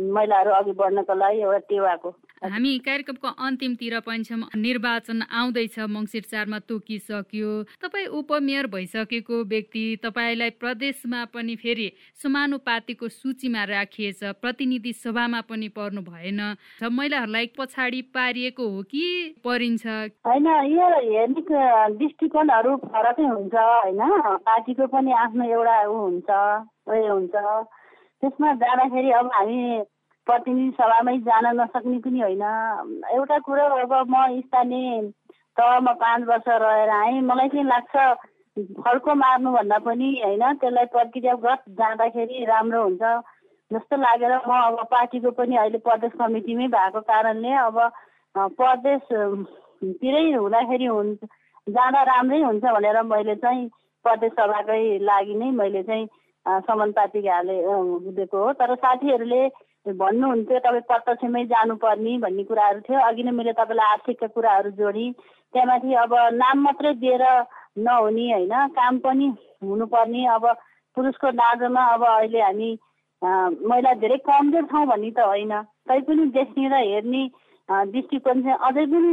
महिलाहरू 0.00 0.50
अघि 0.54 0.72
बढ्नको 0.78 1.14
लागि 1.14 1.40
एउटा 1.42 1.58
टेवाको। 1.68 2.10
हामी 2.38 2.72
कार्यक्रमको 2.86 3.28
अन्तिमतिर 3.46 3.98
पनि 4.06 4.24
छौँ। 4.24 4.48
निर्वाचन 4.56 5.22
आउँदैछ 5.26 5.78
मङ्सिर 5.90 6.22
चारमा 6.30 6.58
तोकिसक्यो। 6.68 7.50
तपाईँ 7.82 8.06
उपमेयर 8.06 8.66
भइसकेको 8.70 9.36
व्यक्ति 9.44 9.84
तपाईँलाई 10.04 10.50
प्रदेशमा 10.62 11.24
पनि 11.34 11.56
फेरि 11.56 11.88
समानुपातिको 12.22 13.08
सूचीमा 13.10 13.64
राखिएछ। 13.64 14.20
प्रतिनिधि 14.38 14.92
सभामा 14.94 15.40
पनि 15.50 15.68
पर्नु 15.74 16.02
भएन। 16.02 16.40
महिलाहरूलाई 16.82 17.46
पछाडि 17.58 18.02
पारिएको 18.14 18.68
हो 18.68 18.82
कि 18.86 19.04
परिन्छ? 19.44 19.86
होइन 20.26 20.46
यो 20.46 20.86
हेर्ने 20.94 21.42
दृष्टिकोणहरू 21.98 22.76
फरकै 22.86 23.26
हुन्छ 23.26 23.54
होइन? 23.54 24.00
पार्टीको 24.46 24.86
पनि 24.94 25.12
आफ्नो 25.26 25.44
एउटा 25.44 25.76
ऊ 25.88 25.96
हुन्छ 25.98 26.30
उयो 26.86 27.12
हुन्छ। 27.12 27.34
त्यसमा 28.22 28.52
जाँदाखेरि 28.60 29.10
अब 29.12 29.30
हामी 29.34 29.58
प्रतिनिधि 30.26 30.70
सभामै 30.78 31.16
जान 31.26 31.46
नसक्ने 31.60 31.98
पनि 32.04 32.20
होइन। 32.20 32.42
एउटा 33.14 33.38
कुरो 33.46 33.64
अब 33.78 33.92
म 34.10 34.40
स्थानीय 34.40 35.00
तहमा 35.56 35.92
पाँच 36.02 36.22
वर्ष 36.28 36.48
रहेर 36.48 36.90
आएँ। 36.90 37.20
मलाई 37.22 37.48
चाहिँ 37.48 37.64
लाग्छ 37.64 37.96
फर्को 38.82 39.14
मार्नुभन्दा 39.14 39.78
पनि 39.86 40.08
होइन 40.24 40.44
त्यसलाई 40.60 40.86
प्रक्रियागत 40.94 41.62
जाँदाखेरि 41.78 42.44
राम्रो 42.44 42.82
हुन्छ। 42.82 43.02
जस्तो 43.70 43.96
लागेर 43.96 44.34
म 44.48 44.52
अब 44.66 44.84
पार्टीको 44.90 45.30
पनि 45.38 45.56
अहिले 45.56 45.78
प्रदेश 45.86 46.12
कमिटीमै 46.18 46.66
भएको 46.74 47.00
कारणले 47.06 47.52
अब 47.62 47.78
प्रदेशतिरै 48.58 50.24
हुँदाखेरि 50.32 50.86
हुन्छ 50.86 51.18
जाँदा 51.66 52.02
राम्रै 52.02 52.40
हुन्छ 52.42 52.64
भनेर 52.66 53.02
मैले 53.04 53.34
चाहिँ 53.36 53.68
प्रदेश 54.04 54.32
सभाकै 54.32 54.98
लागि 55.04 55.34
नै 55.34 55.50
मैले 55.52 55.82
चाहिँ 55.82 56.06
समानुपातिक 56.46 57.26
हाले 57.26 57.56
हो। 57.64 58.52
तर 58.60 58.74
साथीहरूले 58.74 59.42
भन्नुहुन्थ्यो 59.88 60.58
तपाईँ 60.58 60.86
प्रत्यक्षमै 60.88 61.44
जानुपर्ने 61.50 62.12
भन्ने 62.24 62.44
कुराहरू 62.44 62.80
थियो। 62.88 62.98
अघि 63.08 63.22
नै 63.22 63.32
मैले 63.32 63.52
तपाईँलाई 63.52 63.92
आर्थिकका 63.92 64.26
कुराहरू 64.36 64.70
जोडेँ। 64.78 65.12
त्यहाँमाथि 65.54 65.94
अब 66.04 66.12
नाम 66.34 66.56
मात्रै 66.64 66.92
दिएर 67.02 67.24
नहुने 67.78 68.26
होइन 68.32 68.54
काम 68.76 68.98
पनि 69.04 69.26
हुनुपर्ने। 69.64 70.26
अब 70.36 70.44
पुरुषको 70.96 71.30
दाँजोमा 71.40 71.82
अब 71.94 72.02
अहिले 72.04 72.40
हामी 72.42 72.70
महिला 73.22 73.92
धेरै 74.02 74.16
कमजोर 74.28 74.64
छौँ 74.70 74.86
भन्ने 74.86 75.10
त 75.10 75.20
होइन। 75.24 75.54
तैपनि 75.88 76.24
देख्ने 76.36 76.68
र 76.68 76.74
हेर्ने 76.84 77.22
दृष्टिकोण 77.92 78.42
चाहिँ 78.42 78.58
अझै 78.68 78.84
पनि 78.92 79.12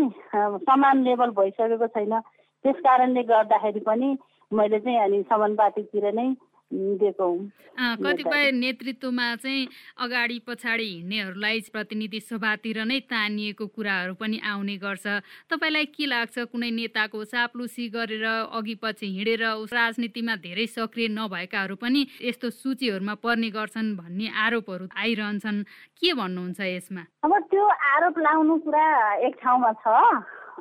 समान 0.68 1.04
लेभल 1.04 1.30
भइसकेको 1.40 1.88
छैन। 1.88 2.20
त्यस 2.66 2.78
कारणले 2.84 3.24
गर्दाखेरि 3.24 3.80
पनि 3.88 4.10
मैले 4.52 4.80
चाहिँ 4.80 5.00
अनि 5.00 5.22
समानुपातिकतिर 5.30 6.14
नै 6.14 6.28
कतिपय 6.74 8.52
नेतृत्वमा 8.52 9.36
चाहिँ 9.36 9.68
अगाडि 10.02 10.38
पछाडि 10.48 10.86
हिँड्नेहरूलाई 10.86 11.60
प्रतिनिधि 11.72 12.20
सभातिर 12.20 12.78
नै 12.84 13.00
तानिएको 13.06 13.66
कुराहरू 13.68 14.14
पनि 14.18 14.38
आउने 14.44 14.76
गर्छ। 14.82 15.06
तपाईँलाई 15.52 15.86
के 15.94 16.06
लाग्छ 16.06 16.36
कुनै 16.52 16.70
नेताको 16.72 17.24
चाप्लुसी 17.24 17.86
गरेर 17.90 18.26
अघि 18.26 18.76
पछि 18.82 19.06
हिँडेर 19.06 19.44
राजनीतिमा 19.70 20.36
धेरै 20.42 20.66
सक्रिय 20.68 21.08
नभएकाहरू 21.14 21.76
पनि 21.76 22.02
यस्तो 22.22 22.50
सूचीहरूमा 22.50 23.14
पर्ने 23.22 23.50
गर्छन् 23.54 23.96
भन्ने 23.96 24.28
आरोपहरू 24.34 24.86
आइरहन्छन्। 24.98 25.64
के 26.02 26.14
भन्नुहुन्छ 26.14 26.60
यसमा? 26.60 27.04
अब 27.24 27.34
त्यो 27.52 27.64
आरोप 27.94 28.16
लाउनु 28.20 28.56
कुरा 28.66 28.86
एक 29.28 29.36
ठाउँमा 29.44 29.72
छ। 29.86 29.86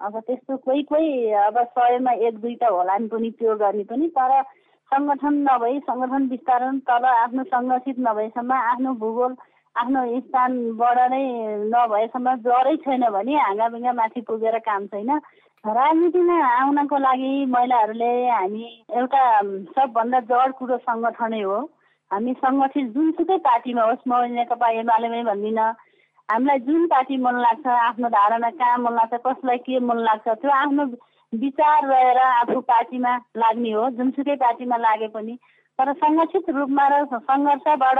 अब 0.04 0.14
त्यस्तो 0.26 0.56
कोही 0.66 0.82
कोही 0.90 1.08
अब 1.48 1.56
सयमा 1.72 2.12
एक 2.28 2.34
दुईटा 2.42 2.68
होला 2.68 2.98
नि 2.98 3.08
पनि 3.08 3.30
त्यो 3.38 3.54
गर्ने 3.56 3.84
पनि 3.88 4.08
तर 4.10 4.32
सङ्गठन 4.94 5.42
नभई 5.48 5.78
सङ्गठन 5.90 6.26
विस्तारण 6.32 6.78
तल 6.88 7.04
आफ्नो 7.10 7.44
सङ्गठित 7.52 7.96
नभएसम्म 8.06 8.52
आफ्नो 8.56 8.94
भूगोल 9.02 9.36
आफ्नो 9.76 10.02
स्थानबाट 10.18 10.98
नै 11.12 11.22
नभएसम्म 11.70 12.34
जरै 12.42 12.74
छैन 12.82 13.04
भने 13.14 13.38
हाँगाबिङ्गा 13.38 13.92
माथि 14.00 14.20
पुगेर 14.28 14.58
काम 14.66 14.86
छैन। 14.92 15.10
राजनीतिमा 15.64 16.36
आउनको 16.46 16.98
लागि 16.98 17.30
महिलाहरूले 17.54 18.10
हामी 18.28 18.66
एउटा 19.00 19.22
सबभन्दा 19.76 20.20
जड 20.30 20.52
कुरो 20.58 20.76
सङ्गठनै 20.84 21.40
हो। 21.42 21.56
हामी 22.10 22.34
सङ्गठित 22.44 22.92
जुनसुकै 22.94 23.38
पार्टीमा 23.48 23.88
होस् 23.88 24.06
म 24.06 24.20
नेकपा 24.36 24.68
एमालेमै 24.82 25.22
भन्दिनँ। 25.30 25.66
हामीलाई 26.28 26.58
जुन 26.68 26.86
पार्टी 26.94 27.16
मन 27.26 27.40
लाग्छ 27.46 27.66
आफ्नो 27.78 28.08
धारणा 28.14 28.50
कहाँ 28.60 28.78
मन 28.84 28.94
लाग्छ 29.00 29.20
कसलाई 29.26 29.58
के 29.66 29.80
मन 29.88 29.98
लाग्छ 30.08 30.28
त्यो 30.28 30.50
आफ्नो 30.60 30.86
विचार 31.32 31.86
रहेर 31.88 32.18
आफू 32.18 32.60
पार्टीमा 32.70 33.12
लाग्ने 33.36 33.70
हो 33.72 33.88
जुनसुकै 33.98 34.36
पार्टीमा 34.36 34.76
लागे 34.76 35.08
पनि। 35.08 35.34
तर 35.78 35.92
सङ्गठित 36.02 36.50
रूपमा 36.50 36.86
र 36.88 37.04
सङ्घर्षबाट 37.12 37.98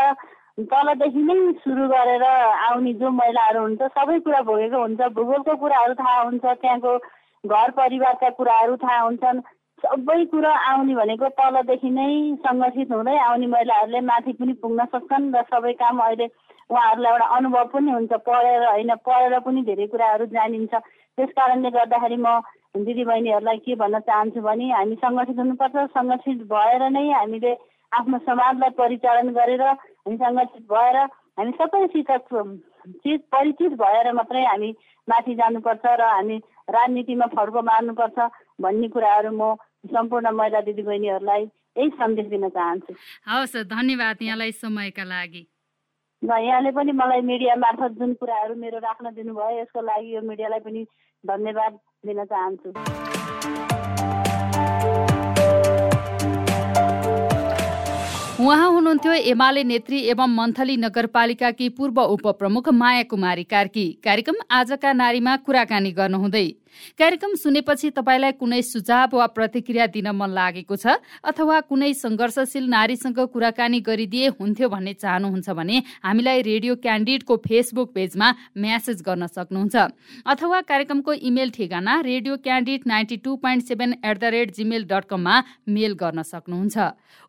तलदेखि 0.71 1.23
नै 1.23 1.37
सुरु 1.63 1.89
गरेर 1.89 2.25
आउने 2.25 2.93
जो 3.01 3.11
महिलाहरू 3.11 3.61
हुन्छ 3.61 3.83
सबै 3.97 4.19
कुरा 4.27 4.41
भोगेको 4.51 4.83
हुन्छ। 4.83 5.01
भूगोलको 5.17 5.57
कुराहरू 5.57 5.95
थाहा 6.01 6.21
हुन्छ 6.23 6.45
त्यहाँको 6.45 6.93
घर 7.45 7.71
परिवारका 7.81 8.31
कुराहरू 8.39 8.77
थाहा 8.85 9.01
हुन्छन्। 9.01 9.41
सबै 9.83 10.25
कुरो 10.33 10.51
आउने 10.71 10.95
भनेको 10.95 11.29
तलदेखि 11.41 11.91
नै 11.91 12.11
सङ्गठित 12.47 12.93
हुँदै 12.93 13.17
आउने 13.19 13.47
महिलाहरूले 13.55 14.01
माथि 14.11 14.33
पनि 14.39 14.53
पुग्न 14.63 14.85
सक्छन् 14.95 15.33
र 15.35 15.43
सबै 15.51 15.73
काम 15.83 15.99
अहिले 16.07 16.27
उहाँहरूलाई 16.71 17.13
एउटा 17.13 17.27
अनुभव 17.37 17.65
पनि 17.75 17.91
हुन्छ 17.91 18.13
पढेर 18.29 18.63
होइन 18.69 18.95
पढेर 19.07 19.39
पनि 19.47 19.63
धेरै 19.65 19.87
कुराहरू 19.93 20.27
जानिन्छ। 20.37 20.75
त्यस 21.19 21.31
कारणले 21.39 21.71
गर्दाखेरि 21.71 22.17
म 22.17 22.39
दिदीबहिनीहरूलाई 22.75 23.59
के 23.65 23.75
भन्न 23.83 23.99
चाहन्छु 24.09 24.41
भने 24.43 24.71
हामी 24.73 24.97
सङ्गठित 25.03 25.39
हुनुपर्छ। 25.39 25.77
सङ्गठित 25.95 26.39
भएर 26.53 26.83
नै 26.91 27.05
हामीले 27.13 27.53
आफ्नो 27.93 28.19
समाजलाई 28.27 28.71
परिचालन 28.81 29.29
गरेर 29.39 29.63
हामी 29.63 30.17
सङ्गठित 30.23 30.65
भएर 30.73 30.97
हामी 31.39 31.53
सबैसित 31.61 32.11
चिज 33.05 33.21
परिचित 33.33 33.73
भएर 33.83 34.13
मात्रै 34.13 34.45
हामी 34.45 34.71
माथि 35.09 35.35
जानुपर्छ 35.35 35.85
र 35.87 36.03
हामी 36.03 36.37
राजनीतिमा 36.77 37.27
फड्को 37.37 37.63
मार्नुपर्छ 37.71 38.19
भन्ने 38.61 38.89
कुराहरू 38.91 39.31
म 39.31 39.55
सम्पूर्ण 39.95 40.31
महिला 40.35 40.61
दिदीबहिनीहरूलाई 40.67 41.43
यही 41.79 41.89
सन्देश 42.01 42.27
दिन 42.27 42.49
चाहन्छु। 42.49 42.93
हवस् 43.29 43.57
धन्यवाद 43.71 44.23
यहाँलाई 44.23 44.53
समयका 44.53 45.05
लागि। 45.05 45.43
र 46.23 46.39
यहाँले 46.43 46.71
पनि 46.75 46.93
मलाई 46.93 47.21
मिडिया 47.31 47.55
मार्फत 47.65 47.99
जुन 47.99 48.15
कुराहरू 48.21 48.55
मेरो 48.59 48.79
राख्न 48.83 49.15
दिनुभयो 49.15 49.59
यसको 49.61 49.81
लागि 49.81 50.15
यो 50.15 50.21
मिडियालाई 50.23 50.61
पनि 50.67 50.87
धन्यवाद। 51.25 51.73
दिन 52.07 52.25
चाहन्छु 52.25 52.69
उहाँ 58.45 58.69
हुनुहुन्थ्यो 58.71 59.13
एमाले 59.33 59.63
नेत्री 59.65 59.99
एवं 60.11 60.35
मन्थली 60.37 60.77
नगरपालिकाकी 60.77 61.69
पूर्व 61.77 62.01
उपप्रमुख 62.03 62.69
माया 62.81 63.03
कुमारी 63.11 63.45
कार्की। 63.45 63.87
कार्यक्रम 64.05 64.37
आजका 64.51 64.93
नारीमा 64.93 65.37
कुराकानी 65.47 65.93
गर्नुहुँदै 65.93 66.47
कार्यक्रम 66.99 67.35
सुनेपछि 67.37 67.91
तपाईँलाई 67.91 68.33
कुनै 68.41 68.61
सुझाव 68.65 69.17
वा 69.17 69.27
प्रतिक्रिया 69.37 69.87
दिन 69.95 70.09
मन 70.13 70.31
लागेको 70.31 70.77
छ 70.77 70.99
अथवा 71.25 71.61
कुनै 71.71 71.93
सङ्घर्षशील 71.95 72.69
नारीसँग 72.69 73.19
कुराकानी 73.33 73.81
गरिदिए 73.81 74.29
हुन्थ्यो 74.41 74.69
भन्ने 74.69 74.95
चाहनुहुन्छ 74.95 75.49
भने 75.51 75.77
हामीलाई 76.05 76.43
रेडियो 76.43 76.75
क्यान्डिडको 76.85 77.37
फेसबुक 77.47 77.93
पेजमा 77.95 78.29
म्यासेज 78.57 79.03
गर्न 79.03 79.27
सक्नुहुन्छ। 79.27 79.77
अथवा 80.27 80.61
कार्यक्रमको 80.71 81.13
इमेल 81.25 81.51
ठेगाना 81.51 82.01
Radio 82.01 82.37
Candid 82.45 82.81
ninety 82.87 83.17
two 83.25 83.37
point 83.39 83.63
seven 83.65 83.95
at 84.05 84.19
the 84.19 84.25
rate 84.35 84.55
Gmail 84.55 84.85
dot 84.85 85.05
कममा 85.11 85.35
मेल 85.69 85.93
गर्न 85.95 86.23
सक्नुहुन्छ। 86.23 86.77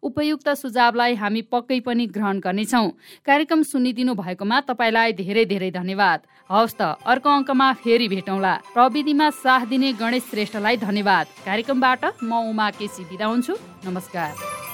उपयुक्त 0.04 0.50
सुझावलाई 0.56 1.14
हामी 1.16 1.42
पक्कै 1.50 1.80
पनि 1.82 2.06
ग्रहण 2.16 2.40
गर्नेछौँ। 2.40 2.90
कार्यक्रम 3.26 3.62
सुनिदिनु 3.64 4.14
भएकोमा 4.16 4.60
तपाईँलाई 4.70 5.14
धेरै 5.14 5.46
धेरै 5.46 5.72
धन्यवाद। 5.72 6.20
हवस् 6.50 6.78
त 6.78 6.82
अर्को 7.06 7.30
अङ्कमा 7.30 7.68
फेरि 7.82 8.08
भेटौँला। 8.08 8.54
प्रविधिमा 8.74 9.30
साथ 9.36 9.66
दिने 9.66 9.92
गणेश 9.94 10.24
श्रेष्ठलाई 10.30 10.78
धन्यवाद। 10.78 11.26
कार्यक्रमबाट 11.46 12.06
म 12.24 12.34
उमा 12.50 12.70
केसी 12.80 13.04
बिदा 13.04 13.26
हुन्छु। 13.26 13.54
नमस्कार। 13.86 14.65